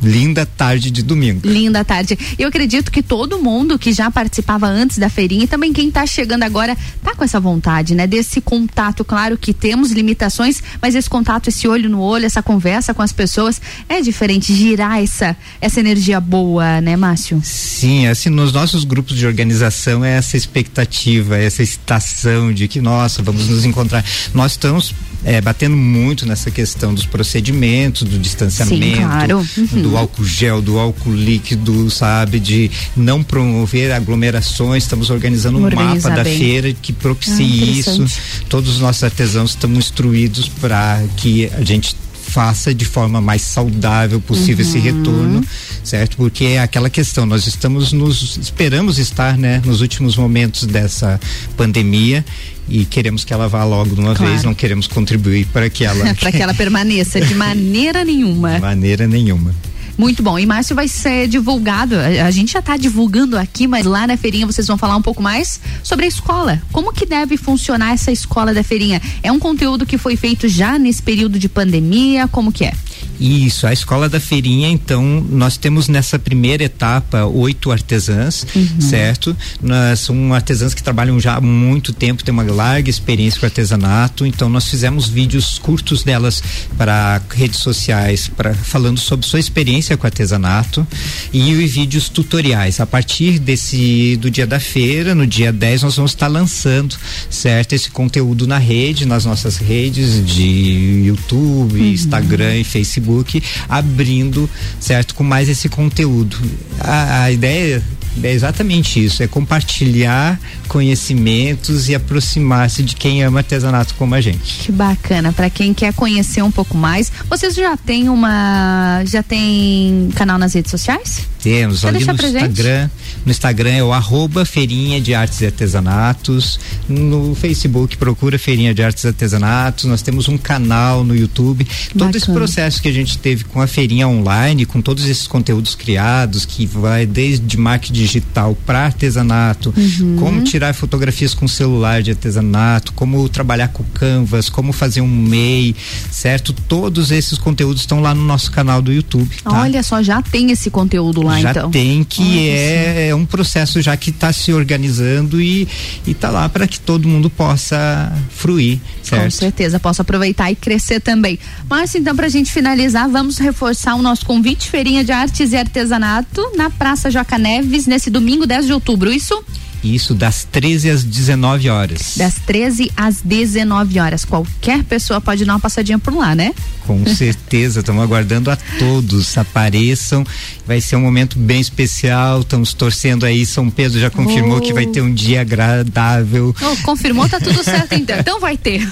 [0.02, 1.42] linda tarde de domingo.
[1.48, 2.18] Linda tarde.
[2.38, 6.06] Eu acredito que todo mundo que já participava antes da feirinha e também quem está
[6.06, 8.08] chegando agora tá com essa vontade, né?
[8.08, 12.94] Desse contato, claro que temos limitações, mas esse contato, esse olho no olho, essa conversa
[12.94, 17.42] com as pessoas é diferente, girar essa essa energia boa, né, Márcio?
[17.44, 23.22] Sim, assim, nos nossos grupos de organização é essa expectativa, essa excitação de que, nossa,
[23.22, 24.04] vamos nos encontrar.
[24.34, 24.94] Nós estamos
[25.24, 29.38] é, batendo muito nessa questão dos procedimentos, do distanciamento, Sim, claro.
[29.38, 29.82] uhum.
[29.86, 34.84] Do álcool gel, do álcool líquido, sabe, de não promover aglomerações.
[34.84, 36.38] Estamos organizando um mapa da bem.
[36.40, 38.06] feira que propicie ah, isso.
[38.50, 44.20] Todos os nossos artesãos estamos instruídos para que a gente faça de forma mais saudável
[44.20, 44.72] possível uhum.
[44.72, 45.44] esse retorno,
[45.84, 46.18] certo?
[46.18, 51.20] Porque é aquela questão, nós estamos nos esperamos estar, né, nos últimos momentos dessa
[51.56, 52.26] pandemia
[52.68, 54.32] e queremos que ela vá logo de uma claro.
[54.32, 58.56] vez, não queremos contribuir para que ela para que ela permaneça de maneira nenhuma.
[58.56, 59.54] De maneira nenhuma.
[59.98, 60.38] Muito bom.
[60.38, 61.96] E Márcio vai ser divulgado.
[61.96, 65.02] A, a gente já está divulgando aqui, mas lá na feirinha vocês vão falar um
[65.02, 66.62] pouco mais sobre a escola.
[66.72, 69.02] Como que deve funcionar essa escola da feirinha?
[69.24, 72.28] É um conteúdo que foi feito já nesse período de pandemia?
[72.28, 72.74] Como que é?
[73.20, 78.82] Isso, a escola da feirinha, então, nós temos nessa primeira etapa oito artesãs, uhum.
[78.82, 79.36] certo?
[79.62, 84.26] Nós, são artesãs que trabalham já há muito tempo, têm uma larga experiência com artesanato,
[84.26, 86.44] então nós fizemos vídeos curtos delas
[86.78, 90.86] para redes sociais, para falando sobre sua experiência com artesanato
[91.32, 92.80] e, e vídeos tutoriais.
[92.80, 96.96] A partir desse do dia da feira, no dia 10, nós vamos estar lançando,
[97.30, 97.74] certo?
[97.74, 101.88] Esse conteúdo na rede, nas nossas redes de YouTube, uhum.
[101.88, 106.38] Instagram e Facebook Facebook, abrindo, certo, com mais esse conteúdo.
[106.80, 107.82] A, a ideia
[108.24, 114.64] é exatamente isso, é compartilhar conhecimentos e aproximar-se de quem ama artesanato como a gente.
[114.64, 117.12] Que bacana, para quem quer conhecer um pouco mais.
[117.30, 121.28] Vocês já têm uma já tem canal nas redes sociais?
[121.46, 122.90] Temos, ali no Instagram.
[123.24, 126.60] No Instagram é o arroba Feirinha de Artes e Artesanatos.
[126.90, 129.86] No Facebook procura Feirinha de Artes e Artesanatos.
[129.86, 131.64] Nós temos um canal no YouTube.
[131.90, 132.18] Todo Bacana.
[132.18, 136.46] esse processo que a gente teve com a feirinha online, com todos esses conteúdos criados,
[136.46, 140.16] que vai desde marketing digital para artesanato, uhum.
[140.18, 145.76] como tirar fotografias com celular de artesanato, como trabalhar com canvas, como fazer um MEI,
[146.10, 146.52] certo?
[146.54, 149.30] Todos esses conteúdos estão lá no nosso canal do YouTube.
[149.44, 149.62] Tá?
[149.62, 151.72] Olha só, já tem esse conteúdo lá lá, já então.
[151.72, 155.68] tem que é, é, um processo já que está se organizando e
[156.06, 159.24] está lá para que todo mundo possa fruir, certo?
[159.24, 161.40] Com certeza, possa aproveitar e crescer também.
[161.70, 165.58] Mas então, para a gente finalizar, vamos reforçar o nosso convite, Feirinha de Artes e
[165.58, 169.44] Artesanato, na Praça Joca Neves, nesse domingo 10 de outubro, isso?
[169.86, 172.14] Isso, das 13 às 19 horas.
[172.18, 174.26] Das 13 às 19 horas.
[174.26, 176.54] Qualquer pessoa pode dar uma passadinha por lá, né?
[176.88, 179.38] Com certeza, estamos aguardando a todos.
[179.38, 180.26] Apareçam,
[180.66, 182.42] vai ser um momento bem especial.
[182.42, 183.46] Estamos torcendo aí.
[183.46, 184.62] São Pedro já confirmou oh.
[184.62, 186.56] que vai ter um dia agradável.
[186.60, 188.18] Oh, confirmou, tá tudo certo então.
[188.18, 188.88] Então vai ter.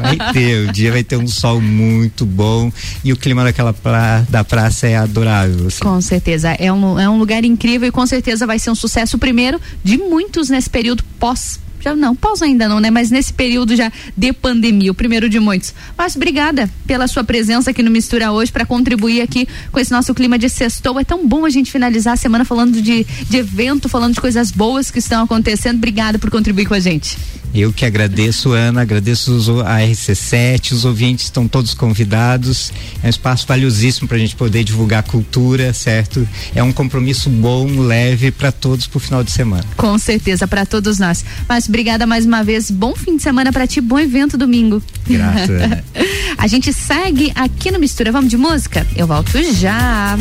[0.00, 2.70] Vai ter, o dia vai ter um sol muito bom
[3.02, 5.68] e o clima daquela pra, da praça é adorável.
[5.68, 5.82] Assim.
[5.82, 9.16] Com certeza, é um, é um lugar incrível e com certeza vai ser um sucesso
[9.16, 9.96] primeiro de
[10.34, 12.90] muitos nesse período pós já não, pausa ainda não, né?
[12.90, 15.74] Mas nesse período já de pandemia, o primeiro de muitos.
[15.98, 20.14] Mas obrigada pela sua presença aqui no Mistura hoje para contribuir aqui com esse nosso
[20.14, 20.98] clima de sextou.
[20.98, 24.50] É tão bom a gente finalizar a semana falando de, de evento, falando de coisas
[24.50, 25.76] boas que estão acontecendo.
[25.76, 27.18] Obrigada por contribuir com a gente.
[27.54, 32.72] Eu que agradeço, Ana, agradeço os, a RC7, os ouvintes estão todos convidados.
[33.00, 36.28] É um espaço valiosíssimo para a gente poder divulgar a cultura, certo?
[36.52, 39.64] É um compromisso bom, leve para todos pro final de semana.
[39.76, 41.24] Com certeza, para todos nós.
[41.48, 42.72] Mas obrigada mais uma vez.
[42.72, 44.82] Bom fim de semana para ti, bom evento domingo.
[45.06, 45.52] Grato.
[46.36, 48.10] a gente segue aqui no Mistura.
[48.10, 48.84] Vamos de música?
[48.96, 50.18] Eu volto já.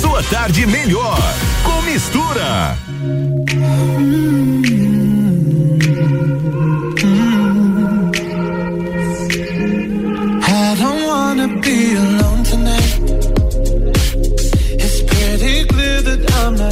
[0.00, 1.20] Sua tarde melhor
[1.62, 2.78] com Mistura.
[3.02, 5.07] Hum.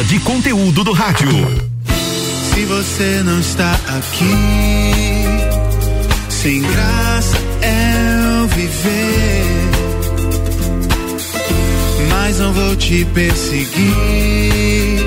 [0.00, 1.28] Cultura de conteúdo do rádio.
[2.54, 4.34] Se você não está aqui,
[6.28, 9.44] sem graça é o viver.
[12.08, 14.99] Mas não vou te perseguir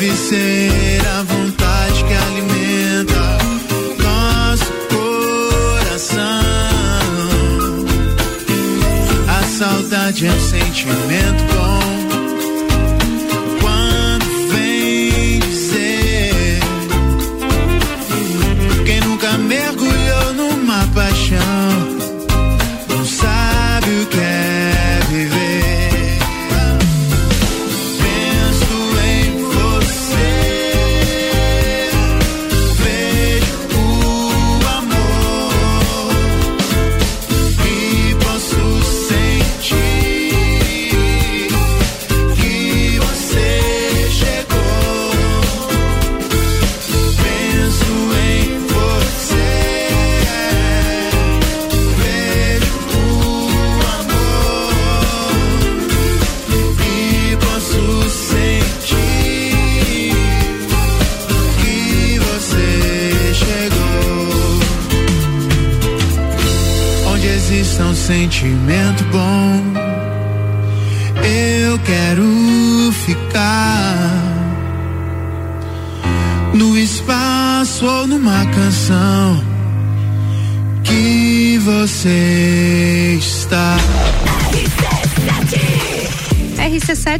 [0.00, 3.36] Deve ser a vontade que alimenta
[4.02, 6.24] nosso coração.
[9.28, 11.69] A saudade é um sentimento bom.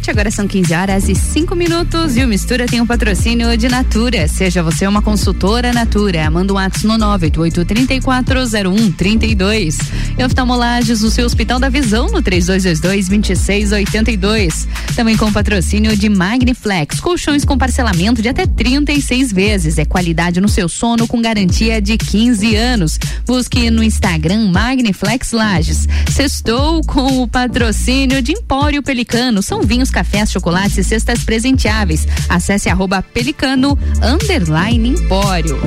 [0.01, 3.69] RC7, agora são 15 horas e 5 minutos e o Mistura tem um patrocínio de
[3.69, 4.27] Natura.
[4.27, 6.29] Seja você uma consultora Natura.
[6.29, 9.79] Manda um ato no 988-340132.
[10.17, 14.67] E oftalmolages, o seu Hospital da Visão no 3222-2682.
[14.95, 16.99] Também com patrocínio de Magniflex.
[16.99, 19.77] Colchões com parcelamento de até 36 vezes.
[19.77, 22.99] É qualidade no seu sono com garantia de 15 anos.
[23.25, 25.87] Busque no Instagram Magniflex Lages.
[26.11, 29.41] Sextou com o patrocínio de Empório Pelicano.
[29.41, 32.07] São vinhos, cafés, chocolates e cestas presenteáveis.
[32.27, 35.59] Acesse arroba pelicano underline empório.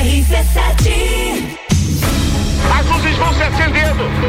[0.00, 0.90] RC7
[2.78, 4.19] As luzes vão se acendendo.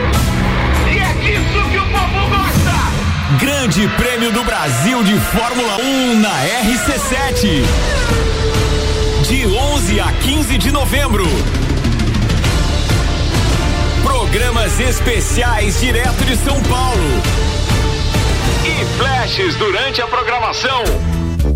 [3.71, 7.63] Grande Prêmio do Brasil de Fórmula 1 na RC7.
[9.29, 11.23] De 11 a 15 de novembro.
[14.03, 17.21] Programas especiais direto de São Paulo.
[18.65, 20.83] E flashes durante a programação.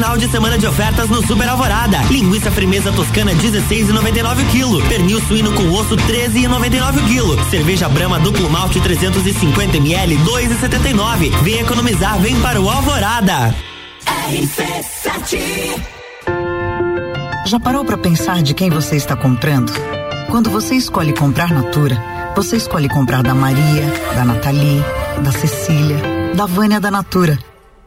[0.00, 1.98] Final de semana de ofertas no Super Alvorada.
[2.10, 4.88] Linguiça firmeza toscana 16,99 kg.
[4.88, 7.50] Pernil suíno com osso 13,99 kg.
[7.50, 11.42] Cerveja Brahma duplo malte 350 ml 2,79.
[11.42, 13.54] Vem economizar, vem para o Alvorada.
[14.30, 15.38] RC7
[17.44, 19.70] Já parou para pensar de quem você está comprando?
[20.30, 22.02] Quando você escolhe comprar Natura,
[22.34, 23.84] você escolhe comprar da Maria,
[24.14, 24.82] da Nathalie,
[25.22, 25.98] da Cecília,
[26.34, 27.49] da Vânia da Natura.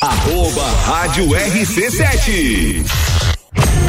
[0.00, 3.31] Arroba Rádio RC7.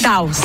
[0.00, 0.38] Taos.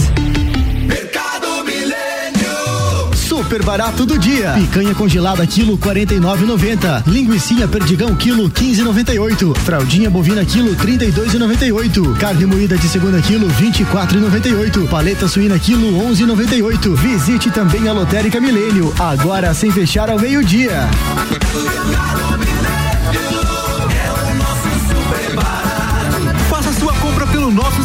[3.16, 4.54] Super barato do dia.
[4.54, 7.04] Picanha congelada quilo 49,90.
[7.08, 9.56] Linguiça perdigão quilo 15,98.
[9.58, 12.18] Fraldinha bovina quilo 32,98.
[12.18, 14.90] Carne moída de segunda quilo 24,98.
[14.90, 16.96] Paleta suína quilo 11,98.
[16.96, 20.90] Visite também a Lotérica Milênio, agora sem fechar ao meio-dia.
[21.16, 21.38] Faça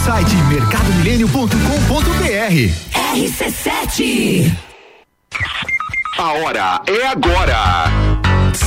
[0.05, 1.55] site mercadomilênio.com.br.
[3.15, 4.53] RC7
[6.19, 8.02] A hora é agora.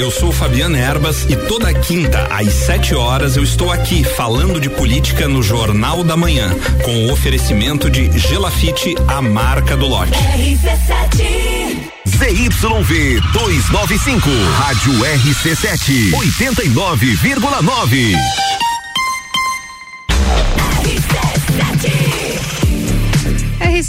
[0.00, 4.70] Eu sou Fabiana Erbas e toda quinta às 7 horas eu estou aqui falando de
[4.70, 10.12] política no Jornal da Manhã, com o oferecimento de Gelafite, a marca do lote.
[12.08, 18.16] ZYV 295, Rádio RC7, 89,9.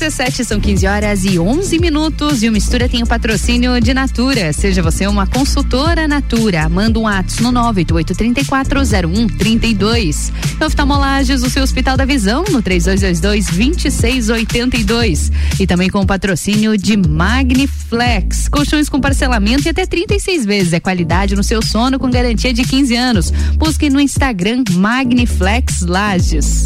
[0.02, 4.52] RC7 são 15 horas e 11 minutos e o Mistura tem o patrocínio de Natura.
[4.52, 10.32] Seja você uma consultora Natura, manda um ato no 988340132.
[10.60, 15.32] Oftalmolages, o seu Hospital da Visão, no 3222-2682.
[15.60, 18.50] E também com o patrocínio de Magniflex.
[18.50, 20.74] Colchões com parcelamento e até 36 vezes.
[20.74, 23.30] É qualidade no seu sono com garantia de 15 anos.
[23.56, 26.66] Busque no Instagram Magniflex Lages.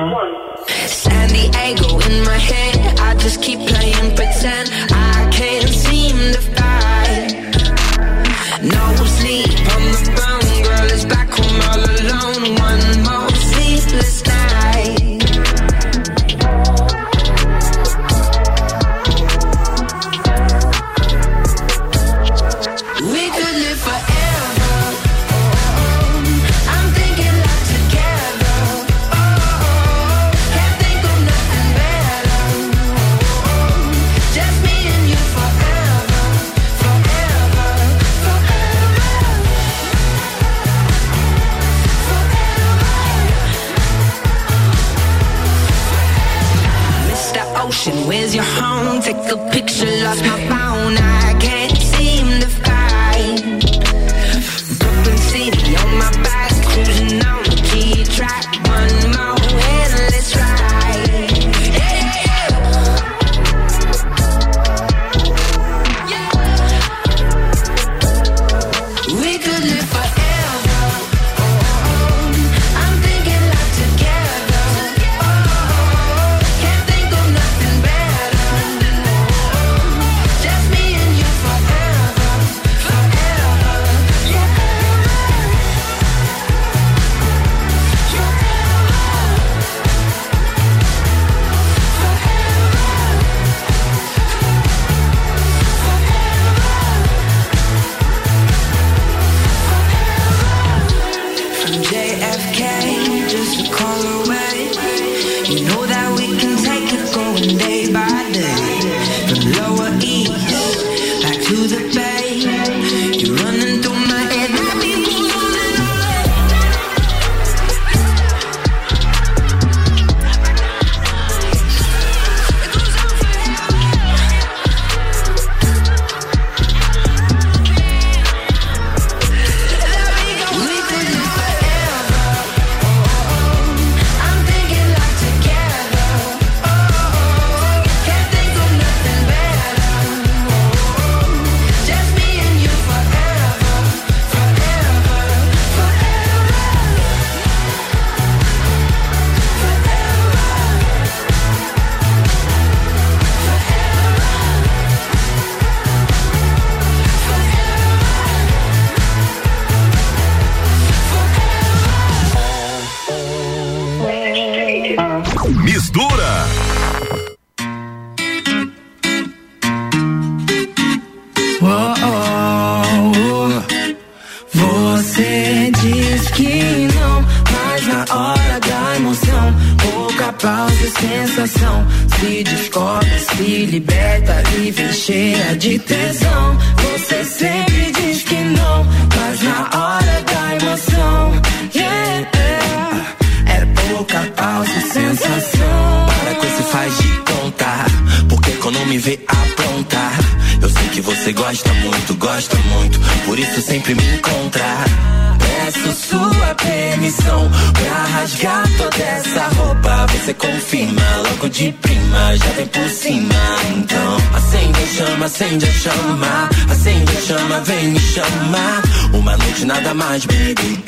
[220.11, 220.80] Noite nada mais, baby.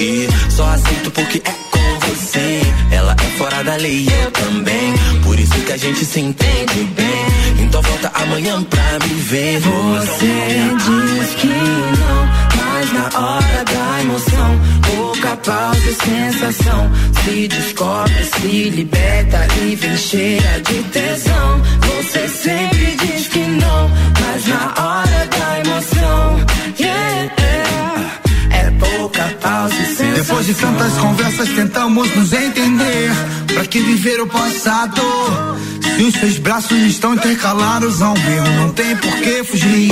[34.64, 39.92] Se os seus braços estão intercalados ao meu Não tem por que fugir.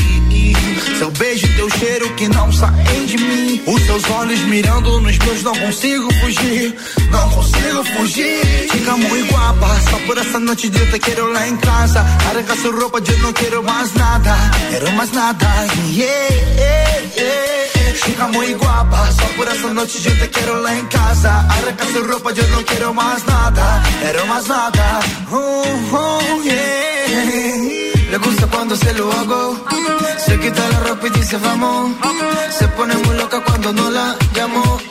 [0.98, 3.61] Seu beijo teu cheiro que não saem de mim.
[3.68, 6.73] Os seus olhos mirando nos meus Não consigo fugir.
[7.11, 8.69] Não consigo fugir.
[8.72, 11.99] Chica muy guapa Só por essa noite de eu te quero lá em casa.
[12.30, 14.38] Arranca sua roupa eu não quero mais nada.
[14.69, 15.48] Quero mais nada.
[15.91, 17.51] Yeah, yeah, yeah.
[17.93, 21.30] Chica muy guapa, só por essa noite eu te quero lá em casa.
[21.30, 24.99] Arranca sua roupa, eu não quero mais nada, quero mais nada.
[25.31, 25.63] Oh,
[25.95, 26.22] oh.
[28.11, 29.65] Le gusta cuando se lo hago.
[30.26, 31.91] Se quita la ropa y dice vamos.
[32.57, 34.90] Se pone muy loca cuando no la llamo.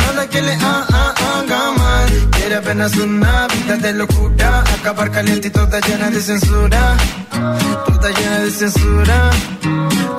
[0.21, 2.09] Nada que le ha- ha- haga mal.
[2.37, 4.63] Quiere apenas una vida de locura.
[4.79, 6.95] Acabar caliente y toda llena de censura.
[7.87, 9.31] Toda llena de censura.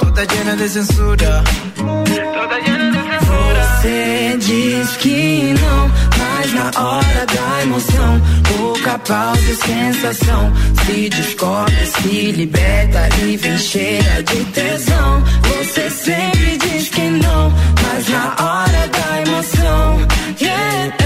[0.00, 1.44] Toda llena de censura.
[1.76, 3.62] Toda llena de censura.
[3.80, 5.88] Você diz que não,
[6.42, 8.20] mas na hora da emoção,
[8.56, 10.52] pouca pausa e sensação.
[10.84, 15.22] Se descobre, se liberta e vem cheia de tesão.
[15.42, 17.52] Você sempre diz que não,
[17.82, 19.98] mas na hora da emoção,
[20.40, 20.96] yeah,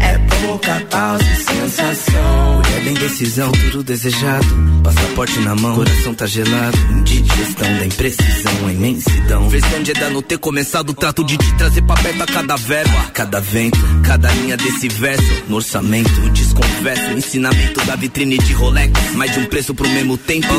[0.00, 2.49] é pouca pausa e sensação.
[2.90, 4.46] É bem decisão, tudo desejado.
[4.82, 6.76] Passaporte na mão, coração tá gelado.
[6.90, 9.48] Indigestão da imprecisão, a imensidão.
[9.48, 10.92] Versão de Eda não ter começado.
[10.92, 14.88] Trato de te trazer pra perto a cada verbo, a cada vento, cada linha desse
[14.88, 15.44] verso.
[15.48, 17.12] No orçamento, desconverso.
[17.12, 18.92] Ensinamento da vitrine de Rolex.
[19.14, 20.52] Mais de um preço pro mesmo tempo.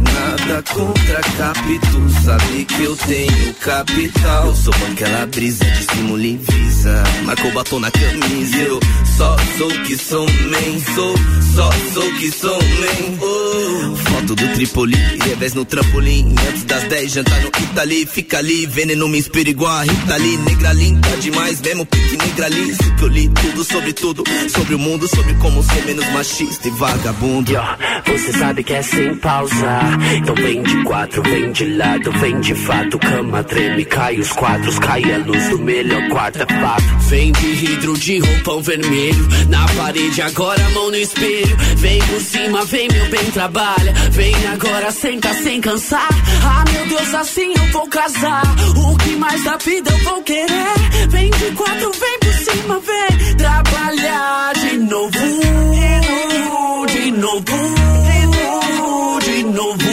[0.00, 4.46] Nada contra capítulo, sabe que eu tenho capital.
[4.46, 7.02] Eu sou aquela brisa de e visa.
[7.24, 8.56] Marcou batom na camisa.
[8.56, 8.80] Eu
[9.16, 11.14] só sou que sou man, sou,
[11.54, 13.18] só sou que sou man.
[13.20, 13.96] Oh.
[13.96, 16.34] Foto do Tripoli, revés no trampolim.
[16.48, 18.06] Antes das 10, jantar no Itali.
[18.06, 20.36] Fica ali, veneno me inspira igual a Rita Lee.
[20.38, 22.70] Negra linda demais, mesmo pique negra ali.
[22.70, 26.68] Isso que eu li tudo sobre tudo, sobre o mundo, sobre como ser menos machista
[26.68, 27.52] e vagabundo.
[28.06, 29.87] Você sabe que é sem pausa.
[30.16, 32.98] Então vem de quatro, vem de lado, vem de fato.
[32.98, 36.84] Cama treme, cai os quadros, cai a luz do melhor quarto, é fato.
[37.08, 39.28] Vem de vidro de roupão vermelho.
[39.48, 41.56] Na parede, agora mão no espelho.
[41.76, 43.92] Vem por cima, vem meu bem, trabalha.
[44.10, 46.08] Vem agora, senta sem cansar.
[46.44, 48.42] Ah, meu Deus, assim eu vou casar.
[48.76, 51.08] O que mais da vida eu vou querer?
[51.08, 55.10] Vem de quatro, vem por cima, vem trabalhar de novo.
[55.10, 56.86] De novo.
[56.86, 58.07] De novo.
[59.48, 59.87] Trabalhar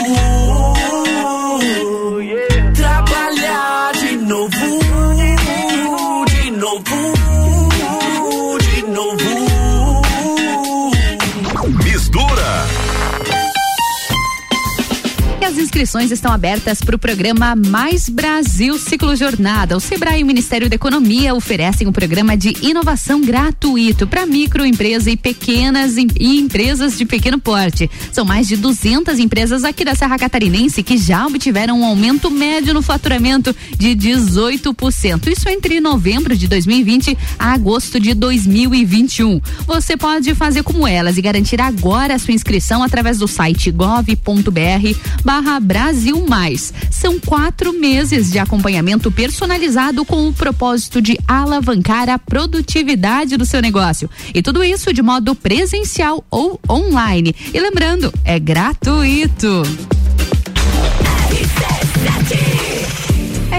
[15.75, 19.75] inscrições estão abertas para o programa Mais Brasil Ciclo Jornada.
[19.75, 25.05] O Sebrae e o Ministério da Economia oferecem um programa de inovação gratuito para microempresas
[25.07, 27.91] e pequenas e empresas de pequeno porte.
[28.13, 32.73] São mais de 200 empresas aqui da Serra Catarinense que já obtiveram um aumento médio
[32.73, 35.27] no faturamento de 18%.
[35.27, 39.41] Isso entre novembro de 2020 a agosto de 2021.
[39.67, 44.97] Você pode fazer como elas e garantir agora a sua inscrição através do site gov.br
[45.21, 46.71] barra Brasil Mais.
[46.91, 53.61] São quatro meses de acompanhamento personalizado com o propósito de alavancar a produtividade do seu
[53.61, 54.09] negócio.
[54.33, 57.35] E tudo isso de modo presencial ou online.
[57.53, 59.63] E lembrando, é gratuito.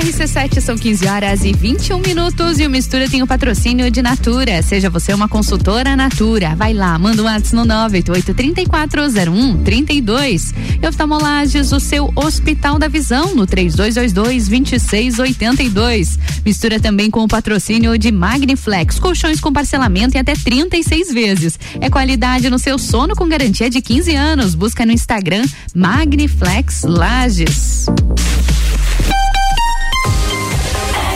[0.06, 4.62] RC7 são 15 horas e 21 minutos e o Mistura tem o patrocínio de Natura.
[4.62, 6.54] Seja você uma consultora Natura.
[6.54, 10.54] Vai lá, manda um WhatsApp no 988-3401-32.
[10.80, 16.16] E oftalmolages, o seu Hospital da Visão no 3222-2682.
[16.44, 21.58] Mistura também com o patrocínio de Magniflex, colchões com parcelamento em até 36 vezes.
[21.80, 24.54] É qualidade no seu sono com garantia de 15 anos.
[24.54, 27.86] Busca no Instagram Magniflex Lages.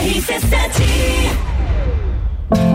[0.01, 1.50] RC7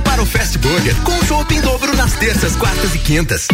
[0.00, 3.48] para o Fast Burger com chopp em dobro nas terças, quartas e quintas.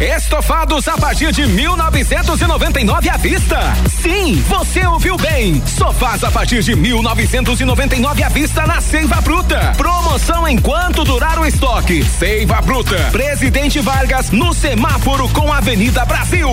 [0.00, 3.58] Estofados a partir de 1999 à vista.
[4.02, 5.60] Sim, você ouviu bem.
[5.66, 9.72] Sofás a partir de 1999 à vista na Seiva Bruta.
[9.76, 12.04] Promoção enquanto durar o estoque.
[12.04, 12.96] Seiva Bruta.
[13.10, 16.48] Presidente Vargas no semáforo com a Avenida Brasil.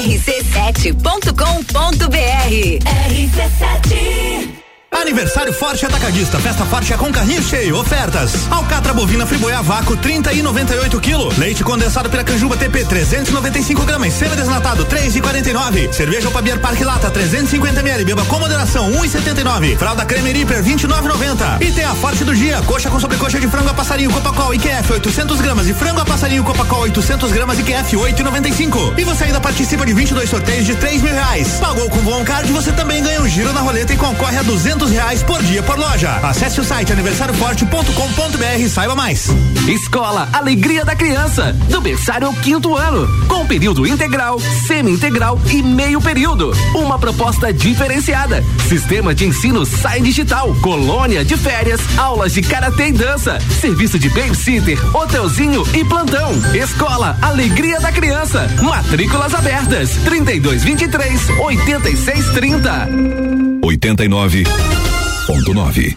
[0.00, 2.80] rc7.com.br
[3.10, 8.32] RC7 Aniversário Forte Atacadista, festa forte é com carrinho cheio, ofertas.
[8.50, 11.38] Alcatra bovina friboia vácuo 30 e 98 kg.
[11.38, 15.92] Leite condensado pela Canjuba TP 395 gramas, semi desnatado 3 e 49.
[15.92, 19.76] Cerveja Opabier Parque Lata 350 ml, beba com moderação 1 e 79.
[19.76, 21.62] Fralda Creme Reaper 29,90.
[21.62, 24.92] E tem a Forte do dia, coxa com sobrecoxa de frango a passarinho Copacol IQF
[24.92, 28.98] 800 gramas e frango a passarinho Copacol 800 gramas IQF 8,95.
[28.98, 31.58] E você ainda participa de 22 sorteios de 3 mil reais.
[31.60, 34.79] Pagou com o Card, você também ganha um giro na roleta e concorre a 200
[34.88, 36.10] reais por dia por loja.
[36.22, 39.28] Acesse o site aniversarioforte.com.br e saiba mais.
[39.68, 46.00] Escola Alegria da Criança, do berçário ao quinto ano, com período integral, semi-integral e meio
[46.00, 46.52] período.
[46.74, 48.44] Uma proposta diferenciada.
[48.68, 54.08] Sistema de ensino Sai Digital, colônia de férias, aulas de karatê e dança, serviço de
[54.08, 56.32] babysitter, hotelzinho e plantão.
[56.54, 58.48] Escola Alegria da Criança.
[58.62, 59.90] Matrículas abertas.
[60.04, 63.49] 3223 8630.
[63.62, 65.96] 89.9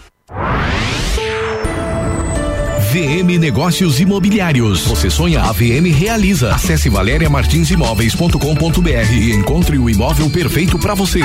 [2.92, 4.86] VM Negócios Imobiliários.
[4.86, 6.54] Você sonha, a VM realiza.
[6.54, 11.24] Acesse valeriamartinsimóveis.com.br e encontre o imóvel perfeito para você.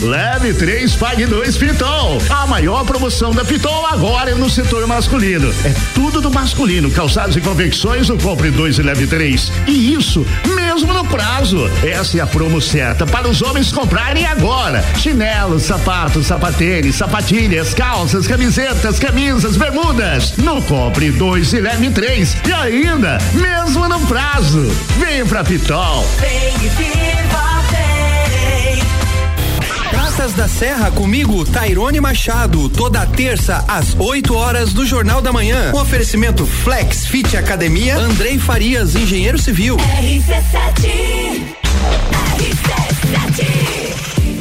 [0.00, 2.18] Leve 3, pague 2 Pitol.
[2.30, 5.52] A maior promoção da Pitol agora é no setor masculino.
[5.62, 6.90] É tudo do masculino.
[6.90, 9.52] Calçados e convecções, o compre 2 e leve 3.
[9.66, 11.70] E isso mesmo no prazo.
[11.84, 14.82] Essa é a promo certa para os homens comprarem agora.
[14.96, 20.34] Chinelos, sapatos, sapatênis, sapatilhas, calças, camisetas, camisas, bermudas.
[20.38, 22.36] No compre 2 e leve 3.
[22.48, 24.66] E ainda, mesmo no prazo.
[24.98, 26.06] Vem pra Pitol.
[26.18, 27.49] Vem e viva.
[30.20, 35.72] Praças da Serra comigo, Tairone Machado, toda terça às 8 horas do Jornal da Manhã.
[35.74, 39.78] Um oferecimento Flex Fit Academia, Andrei Farias, engenheiro civil.
[39.78, 41.56] RC7
[42.36, 43.59] RC7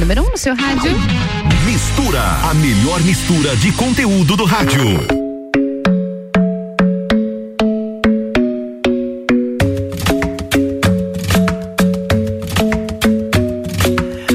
[0.09, 0.91] Número 1 um no seu rádio.
[1.67, 5.07] Mistura, a melhor mistura de conteúdo do rádio.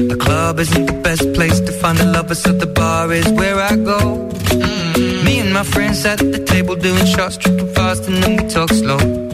[0.08, 3.58] The club isn't the best place to find a lover, so the bar is where
[3.58, 4.28] I go.
[4.54, 5.24] Mm-hmm.
[5.24, 8.70] Me and my friends at the table doing shots, tripping fast, and then we talk
[8.70, 9.33] slow.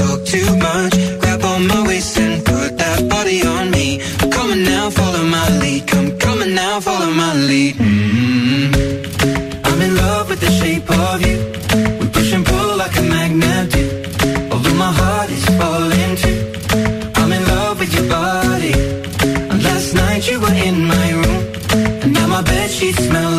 [22.81, 23.30] she smells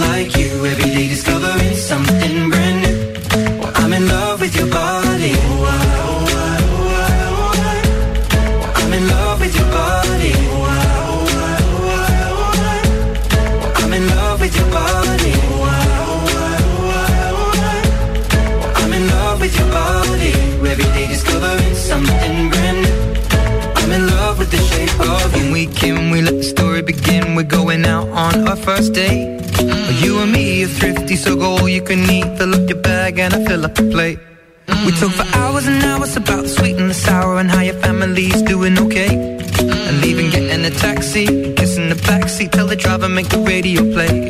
[43.53, 44.22] radio play.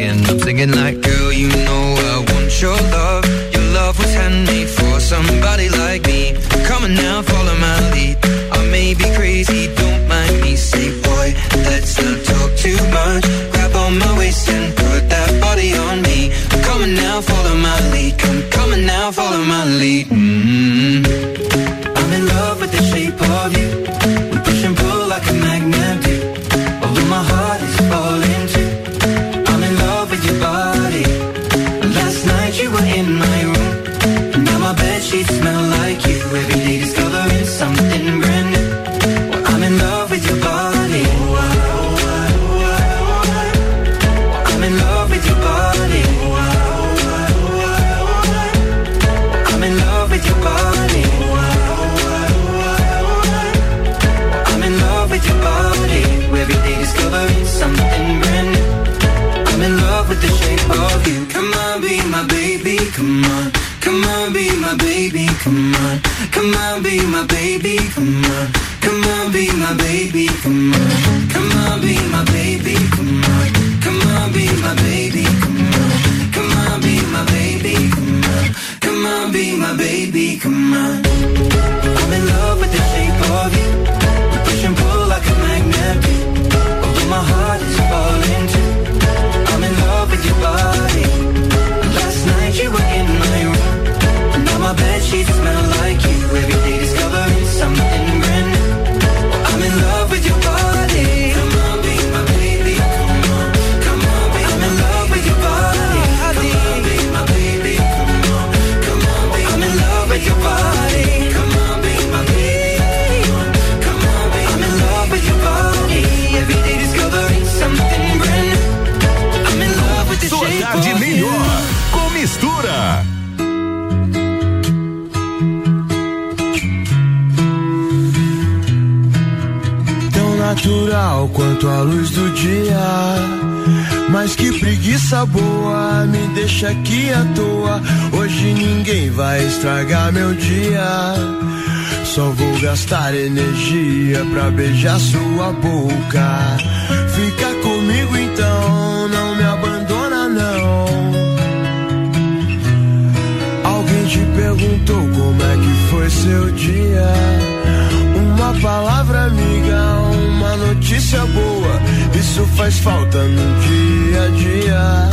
[162.63, 165.11] Faz falta no dia a dia.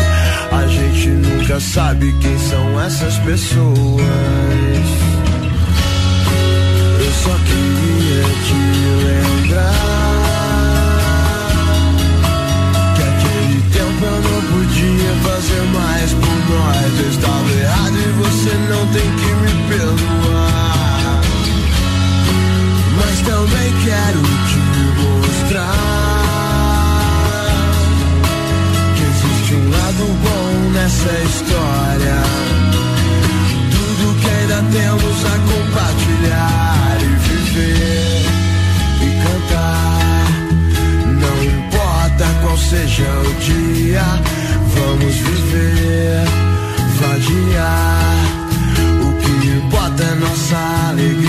[0.51, 4.87] A gente nunca sabe quem são essas pessoas.
[6.99, 8.59] Eu só queria te
[9.07, 9.73] lembrar
[12.95, 16.99] que aquele tempo eu não podia fazer mais por nós.
[16.99, 21.21] Eu estava errado e você não tem que me perdoar.
[22.95, 24.59] Mas também quero te
[25.01, 25.98] mostrar
[29.99, 32.23] lado bom nessa história.
[33.71, 38.21] Tudo que ainda temos a compartilhar e viver
[39.01, 40.27] e cantar.
[41.19, 44.03] Não importa qual seja o dia,
[44.75, 46.25] vamos viver,
[46.99, 48.15] vadiar.
[49.01, 51.28] O que importa é nossa alegria.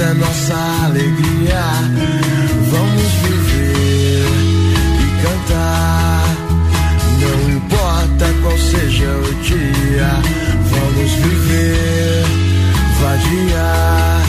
[0.00, 0.54] É nossa
[0.84, 1.60] alegria.
[2.70, 4.28] Vamos viver
[5.02, 6.24] e cantar.
[7.20, 10.08] Não importa qual seja o dia,
[10.70, 12.24] vamos viver,
[13.00, 14.22] vadiar.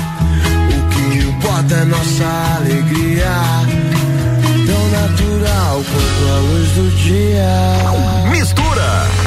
[0.75, 3.31] O que importa é nossa alegria.
[4.65, 8.31] Tão natural quanto a luz do dia.
[8.31, 9.18] Mistura.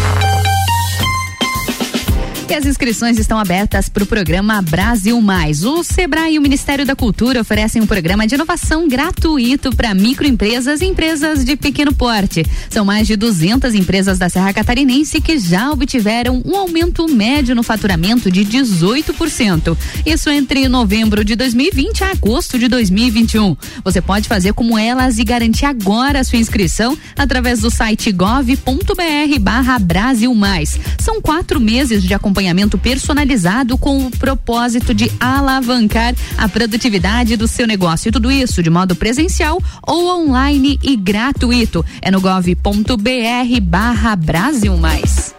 [2.54, 5.64] As inscrições estão abertas para o programa Brasil Mais.
[5.64, 10.82] O Sebrae e o Ministério da Cultura oferecem um programa de inovação gratuito para microempresas
[10.82, 12.44] e empresas de pequeno porte.
[12.68, 17.62] São mais de 200 empresas da Serra Catarinense que já obtiveram um aumento médio no
[17.62, 19.74] faturamento de 18%.
[20.04, 23.56] Isso entre novembro de 2020 a agosto de 2021.
[23.82, 29.38] Você pode fazer como elas e garantir agora a sua inscrição através do site gov.br
[29.40, 30.78] barra Brasil Mais.
[31.00, 37.46] São quatro meses de acompanhamento acompanhamento personalizado com o propósito de alavancar a produtividade do
[37.46, 38.08] seu negócio.
[38.08, 41.84] E tudo isso de modo presencial ou online e gratuito.
[42.00, 45.34] É no gov.br barra Brasil Mais.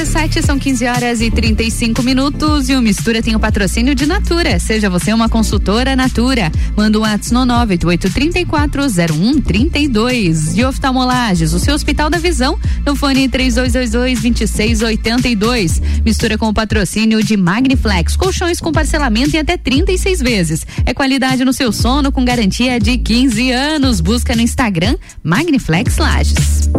[0.00, 4.58] RC7 são 15 horas e 35 minutos e o Mistura tem o patrocínio de Natura.
[4.58, 6.50] Seja você uma consultora Natura.
[6.74, 10.56] Manda um WhatsApp no 988340132.
[10.56, 15.82] E oftalmolages, o seu Hospital da Visão, no fone 3222-2682.
[16.02, 20.66] Mistura com o patrocínio de Magniflex, colchões com parcelamento em até 36 vezes.
[20.86, 24.00] É qualidade no seu sono com garantia de 15 anos.
[24.00, 26.70] Busca no Instagram Magniflex Lages.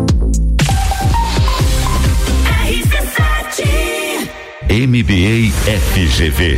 [4.72, 6.57] MBA FGV,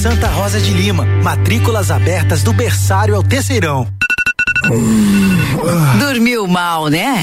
[0.00, 3.86] Santa Rosa de Lima, matrículas abertas do berçário ao terceirão.
[5.98, 7.22] Dormiu mal, né?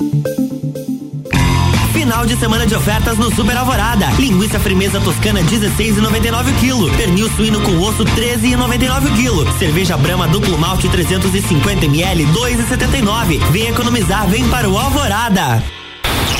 [2.11, 4.07] Final de semana de ofertas no Super Alvorada.
[4.19, 6.97] Linguiça firmeza toscana 16,99 kg.
[6.97, 9.57] Pernil suíno com osso 13,99 kg.
[9.57, 13.39] Cerveja Brahma duplo malte 350 ml 2,79.
[13.51, 15.63] Vem economizar, vem para o Alvorada.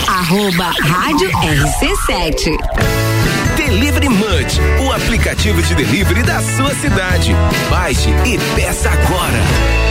[0.10, 2.57] Arroba Rádio RC7.
[3.56, 7.34] Delivery Munch, o aplicativo de delivery da sua cidade.
[7.69, 9.90] Baixe e peça agora.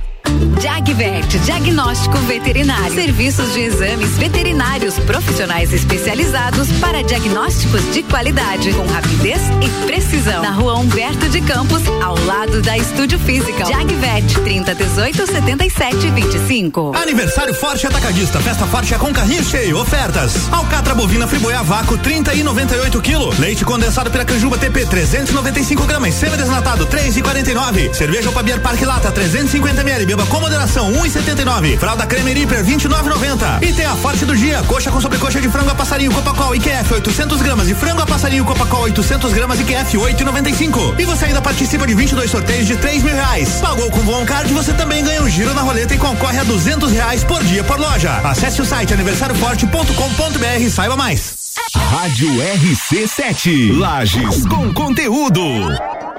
[0.61, 2.93] Jagvet, diagnóstico veterinário.
[2.93, 10.41] Serviços de exames veterinários profissionais especializados para diagnósticos de qualidade, com rapidez e precisão.
[10.41, 13.65] Na rua Humberto de Campos, ao lado da Estúdio Física.
[13.65, 16.95] Jagvet, 30 18 77 25.
[16.95, 18.39] Aniversário Forte Atacadista.
[18.39, 19.79] Festa Forte é com carrinho cheio.
[19.79, 20.51] Ofertas.
[20.51, 23.33] Alcatra bovina friboia vácuo 30 e 98 quilo.
[23.39, 26.13] Leite condensado Piracanjuba TP 395 gramas.
[26.13, 27.93] Semi desnatado 3 e 49.
[27.93, 30.20] Cerveja Opabier Parque Lata 350 ml.
[30.21, 31.77] Beba com moderação 1,79.
[31.77, 33.63] Fralda Creme Reaper 29,90.
[33.63, 34.61] E tem a forte do dia.
[34.67, 38.45] Coxa com sobrecoxa de frango a passarinho Copacol IQF 800 gramas e frango a passarinho
[38.45, 40.99] Copacol 800 gramas IQF 8,95.
[40.99, 43.59] E você ainda participa de 22 sorteios de 3 mil reais.
[43.61, 46.91] Pagou com o Card, você também ganha um giro na roleta e concorre a 200
[46.91, 48.17] reais por dia por loja.
[48.23, 51.35] Acesse o site aniversarioforte.com.br e saiba mais.
[51.75, 53.77] Rádio RC7.
[53.77, 55.41] Lages com conteúdo.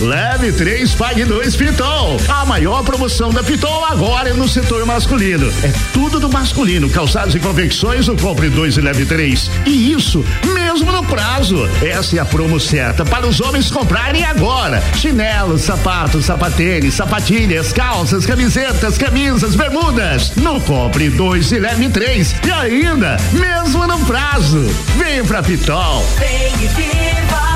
[0.00, 2.20] Leve 3, pague 2 Pitol.
[2.28, 5.50] A maior promoção da Pitol agora é no setor masculino.
[5.62, 6.90] É tudo do masculino.
[6.90, 9.50] Calçados e convecções, o compre 2 e leve 3.
[9.64, 11.66] E isso mesmo no prazo.
[11.82, 14.82] Essa é a promo certa para os homens comprarem agora.
[14.94, 20.32] Chinelos, sapatos, sapatênis, sapatilhas, calças, camisetas, camisas, bermudas.
[20.36, 22.34] No compre 2 e leve 3.
[22.46, 24.60] E ainda, mesmo no prazo.
[24.98, 26.04] Vem pra Pitol.
[26.18, 27.55] Vem e viva,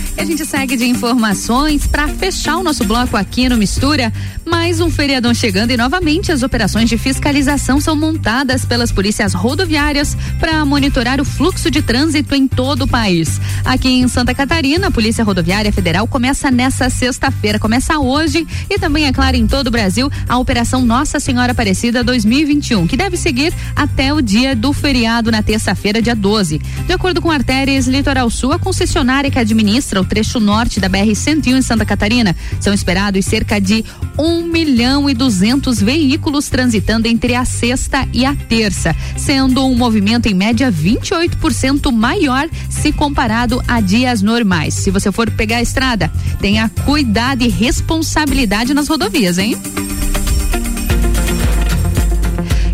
[0.17, 4.11] E a gente segue de informações para fechar o nosso bloco aqui no Mistura.
[4.45, 10.17] Mais um feriadão chegando e novamente as operações de fiscalização são montadas pelas polícias rodoviárias
[10.39, 13.39] para monitorar o fluxo de trânsito em todo o país.
[13.63, 19.05] Aqui em Santa Catarina, a Polícia Rodoviária Federal começa nessa sexta-feira, começa hoje e também,
[19.05, 23.53] é claro, em todo o Brasil, a Operação Nossa Senhora Aparecida 2021, que deve seguir
[23.75, 26.59] até o dia do feriado na terça-feira, dia 12.
[26.85, 31.57] De acordo com Artérias Litoral Sul, a concessionária que administra o trecho norte da BR-101
[31.57, 33.85] em Santa Catarina, são esperados cerca de
[34.17, 40.27] um milhão e duzentos veículos transitando entre a sexta e a terça, sendo um movimento
[40.27, 44.73] em média 28% maior se comparado a dias normais.
[44.73, 49.57] Se você for pegar a estrada, tenha cuidado e responsabilidade nas rodovias, hein?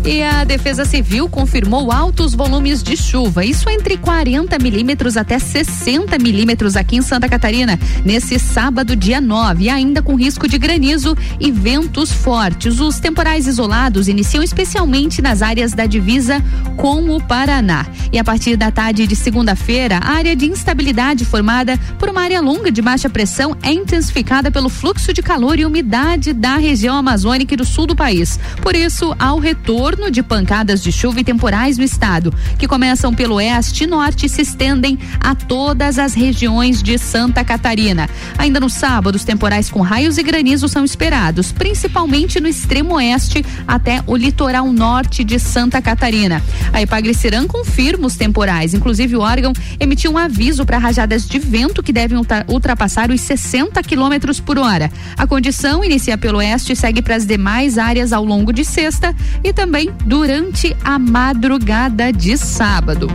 [0.08, 6.18] E a Defesa Civil confirmou altos volumes de chuva, isso entre 40 milímetros até 60
[6.18, 11.14] milímetros aqui em Santa Catarina, nesse sábado, dia 9, e ainda com risco de granizo
[11.38, 12.80] e ventos fortes.
[12.80, 16.42] Os temporais isolados iniciam especialmente nas áreas da divisa
[16.78, 17.84] com o Paraná.
[18.10, 22.40] E a partir da tarde de segunda-feira, a área de instabilidade formada por uma área
[22.40, 27.52] longa de baixa pressão é intensificada pelo fluxo de calor e umidade da região amazônica
[27.52, 28.40] e do sul do país.
[28.62, 33.34] Por isso, ao retorno de pancadas de chuva e temporais no estado, que começam pelo
[33.34, 38.08] oeste e norte e se estendem a todas as regiões de Santa Catarina.
[38.38, 43.44] Ainda no sábado, os temporais com raios e granizo são esperados, principalmente no extremo oeste
[43.66, 46.42] até o litoral norte de Santa Catarina.
[46.72, 51.82] A Epagre-Cirã confirma os temporais, inclusive o órgão emitiu um aviso para rajadas de vento
[51.82, 54.90] que devem ultra- ultrapassar os 60 quilômetros por hora.
[55.16, 59.14] A condição inicia pelo oeste e segue para as demais áreas ao longo de sexta
[59.42, 63.08] e também durante a madrugada de sábado.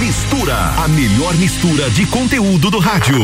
[0.00, 3.22] Mistura, a melhor mistura de conteúdo do rádio.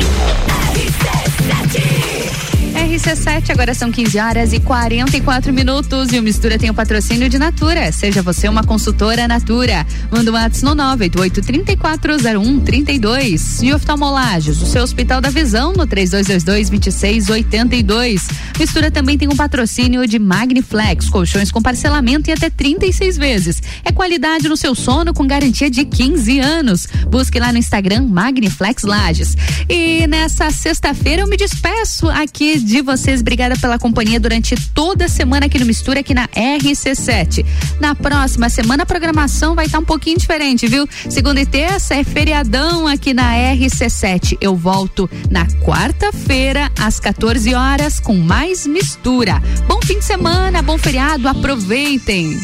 [2.83, 7.39] RC7, agora são 15 horas e 44 minutos e o Mistura tem o patrocínio de
[7.39, 7.93] Natura.
[7.93, 9.87] Seja você uma consultora Natura.
[10.11, 13.63] Manda um WhatsApp no 988-340132.
[13.63, 18.23] E oftalmolagens, o seu Hospital da Visão no 3222-2682.
[18.59, 23.63] Mistura também tem um patrocínio de Magniflex, colchões com parcelamento em até 36 vezes.
[23.85, 26.89] É qualidade no seu sono com garantia de 15 anos.
[27.09, 29.37] Busque lá no Instagram Magniflex Lages.
[29.69, 33.21] E nessa sexta-feira eu me despeço aqui de vocês.
[33.21, 37.45] Obrigada pela companhia durante toda a semana aqui no Mistura, aqui na RC7.
[37.81, 40.89] Na próxima semana a programação vai estar um pouquinho diferente, viu?
[41.11, 44.39] Segunda e terça é feriadão aqui na RC7.
[44.41, 49.43] Eu volto na quarta-feira às 14 horas com mais Mistura.
[49.67, 52.39] Bom fim de semana, bom feriado, aproveitem.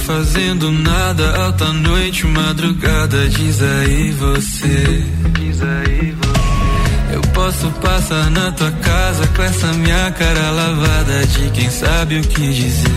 [0.00, 5.04] Fazendo nada alta noite, madrugada, diz aí você.
[5.38, 7.14] Diz aí você.
[7.14, 12.22] Eu posso passar na tua casa com essa minha cara lavada de quem sabe o
[12.22, 12.90] que dizer.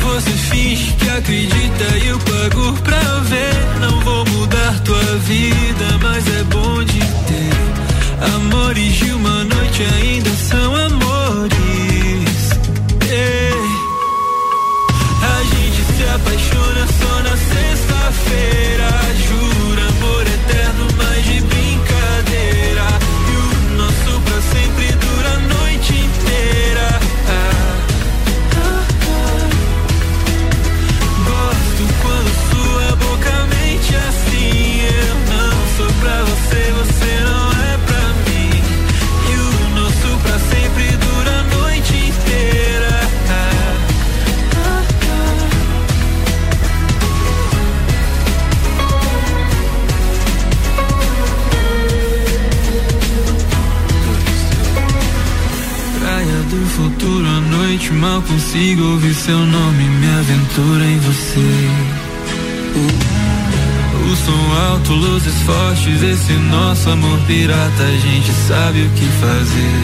[0.00, 3.80] Você finge que acredita e eu pago pra ver.
[3.80, 8.34] Não vou mudar tua vida, mas é bom de ter.
[8.34, 12.50] Amores de uma noite ainda são amores.
[13.10, 13.45] Ei
[16.16, 19.05] apaixona só na sexta-feira.
[58.56, 61.40] consigo ouvir seu nome, me aventura em você.
[64.10, 69.76] O som alto, luzes fortes, esse nosso amor pirata, a gente sabe o que fazer.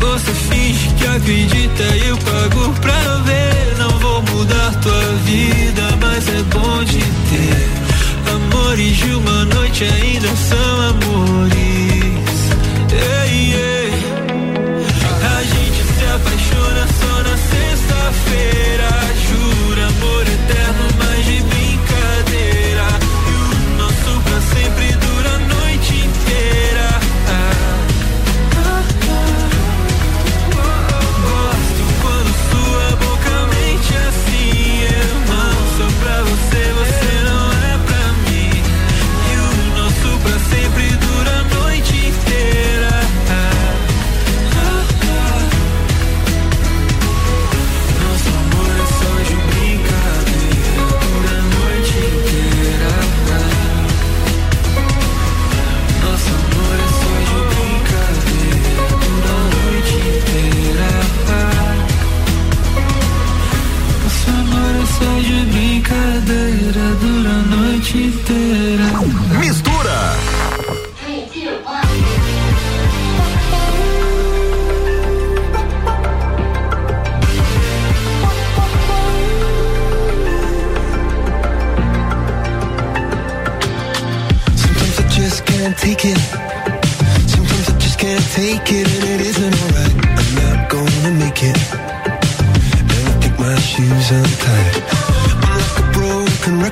[0.00, 3.76] Você finge que acredita e eu pago pra não ver.
[3.78, 7.68] Não vou mudar tua vida, mas é bom de ter.
[8.34, 11.85] Amores de uma noite ainda são amores.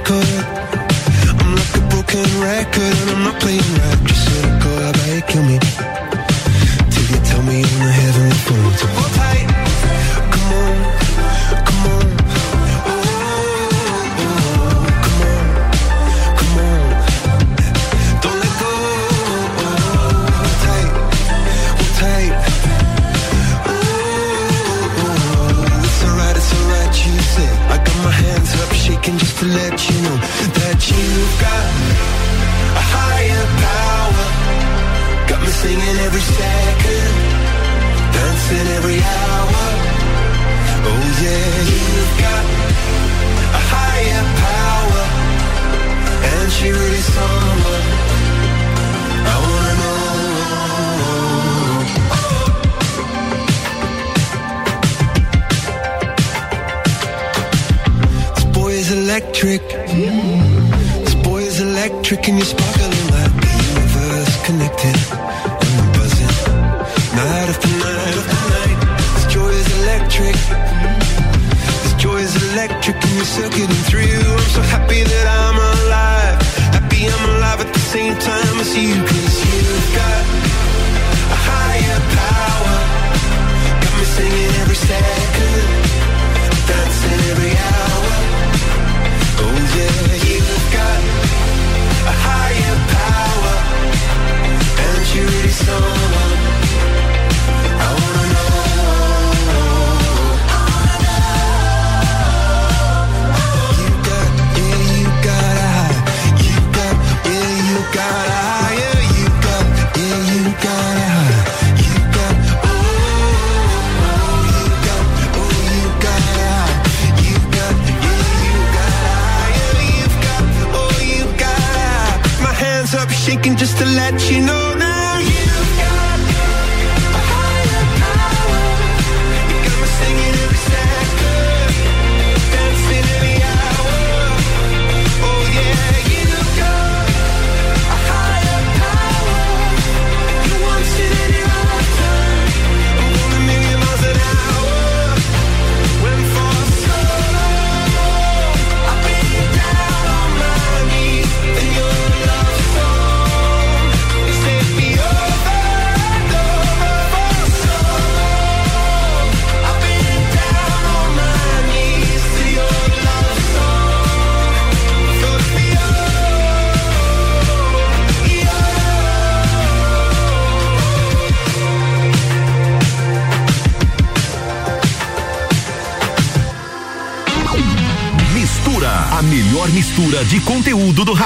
[0.05, 0.27] record.
[1.41, 3.99] I'm like a broken record and I'm not playing right.
[4.05, 5.74] Just let it go, I bet kill me.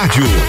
[0.08, 0.47] rádio.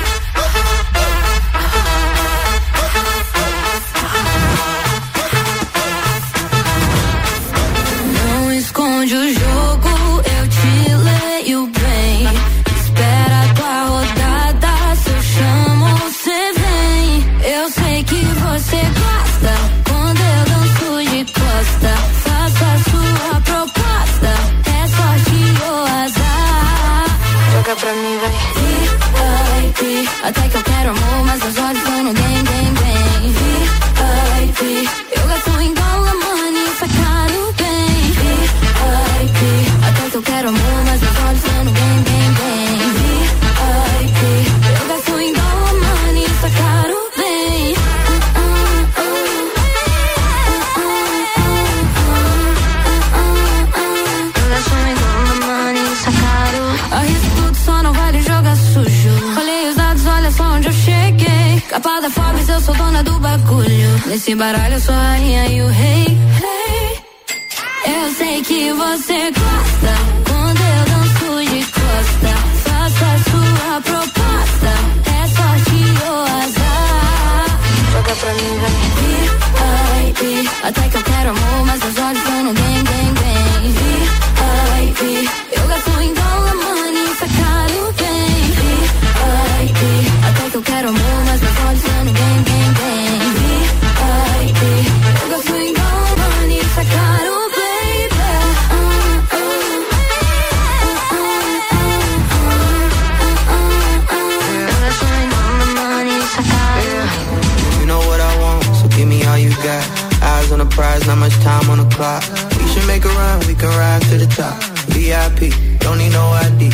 [115.39, 116.69] VIP, don't need no ID.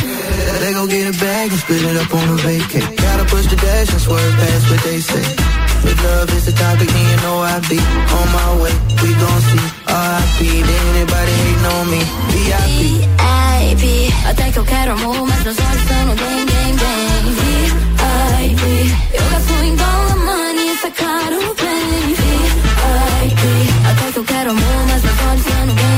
[0.60, 2.96] They go get a bag and split it up on a vacay.
[2.96, 5.26] Gotta push the dash and swerve past what they say.
[5.82, 8.74] But love is the topic, and you know I be on my way.
[9.02, 10.40] We gon' see RIP,
[10.90, 12.02] anybody hating on me.
[12.32, 13.06] VIP.
[13.66, 14.12] VIP.
[14.28, 17.22] Até que eu quero amor, mas meus olhos estão no bem, bem, bem.
[17.38, 18.64] VIP.
[19.14, 22.14] Eu gasto em dólar, money, isso é caro, bem.
[22.18, 23.44] VIP.
[23.90, 25.95] Até que eu quero amor, mas meus olhos estão no bem,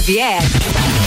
[0.00, 0.40] Xavier.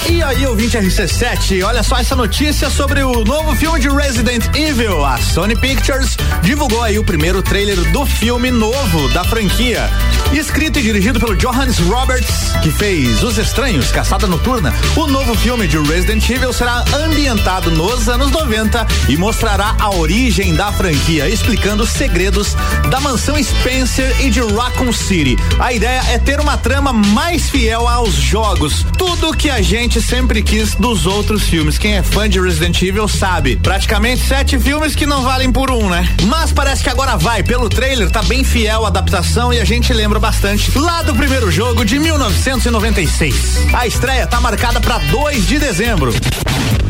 [0.07, 5.03] E aí, ouvinte RC7, olha só essa notícia sobre o novo filme de Resident Evil.
[5.03, 9.89] A Sony Pictures divulgou aí o primeiro trailer do filme novo da franquia.
[10.33, 15.67] Escrito e dirigido pelo Johannes Roberts, que fez Os Estranhos, Caçada Noturna, o novo filme
[15.67, 21.83] de Resident Evil será ambientado nos anos 90 e mostrará a origem da franquia, explicando
[21.83, 22.55] os segredos
[22.89, 25.37] da mansão Spencer e de Raccoon City.
[25.59, 30.41] A ideia é ter uma trama mais fiel aos jogos, tudo que a gente sempre
[30.41, 31.77] quis dos outros filmes.
[31.77, 33.57] Quem é fã de Resident Evil sabe.
[33.57, 36.09] Praticamente sete filmes que não valem por um, né?
[36.23, 37.43] Mas parece que agora vai.
[37.43, 41.51] Pelo trailer, tá bem fiel a adaptação e a gente lembra bastante lá do primeiro
[41.51, 43.67] jogo de 1996.
[43.73, 46.13] A estreia tá marcada para 2 de dezembro.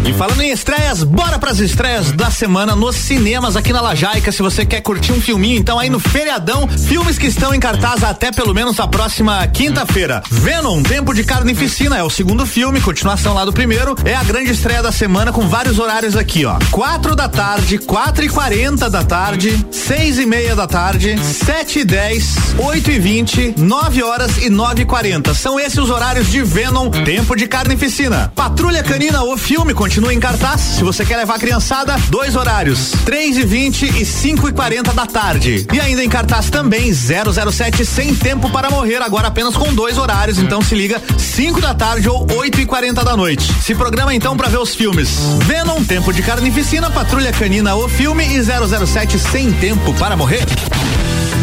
[0.05, 4.33] E falando em estreias, bora pras estreias da semana nos cinemas aqui na Lajaica.
[4.33, 8.03] Se você quer curtir um filminho, então aí no feriadão, filmes que estão em cartaz
[8.03, 10.21] até pelo menos a próxima quinta-feira.
[10.29, 13.95] Venom, Tempo de Carnificina é o segundo filme, continuação lá do primeiro.
[14.03, 16.59] É a grande estreia da semana com vários horários aqui, ó.
[16.69, 21.85] Quatro da tarde, quatro e quarenta da tarde, seis e meia da tarde, sete e
[21.85, 25.33] dez, oito e vinte, nove horas e nove e quarenta.
[25.33, 28.31] São esses os horários de Venom, Tempo de Carnificina.
[28.35, 30.61] Patrulha Canina, o filme continua em cartaz.
[30.61, 34.91] Se você quer levar a criançada, dois horários, três e vinte e cinco e quarenta
[34.91, 35.67] da tarde.
[35.71, 40.39] E ainda em cartaz também 007 Sem Tempo para Morrer, agora apenas com dois horários.
[40.39, 43.53] Então se liga, cinco da tarde ou oito e quarenta da noite.
[43.61, 48.25] Se programa então para ver os filmes Venom, Tempo de Carnificina, Patrulha Canina, o filme
[48.25, 50.43] e 007 Sem Tempo para Morrer.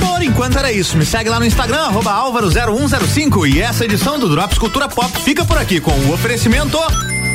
[0.01, 0.97] Por enquanto era isso.
[0.97, 3.49] Me segue lá no Instagram, arroba Álvaro0105.
[3.49, 6.79] E essa edição do Drops Cultura Pop fica por aqui com o oferecimento.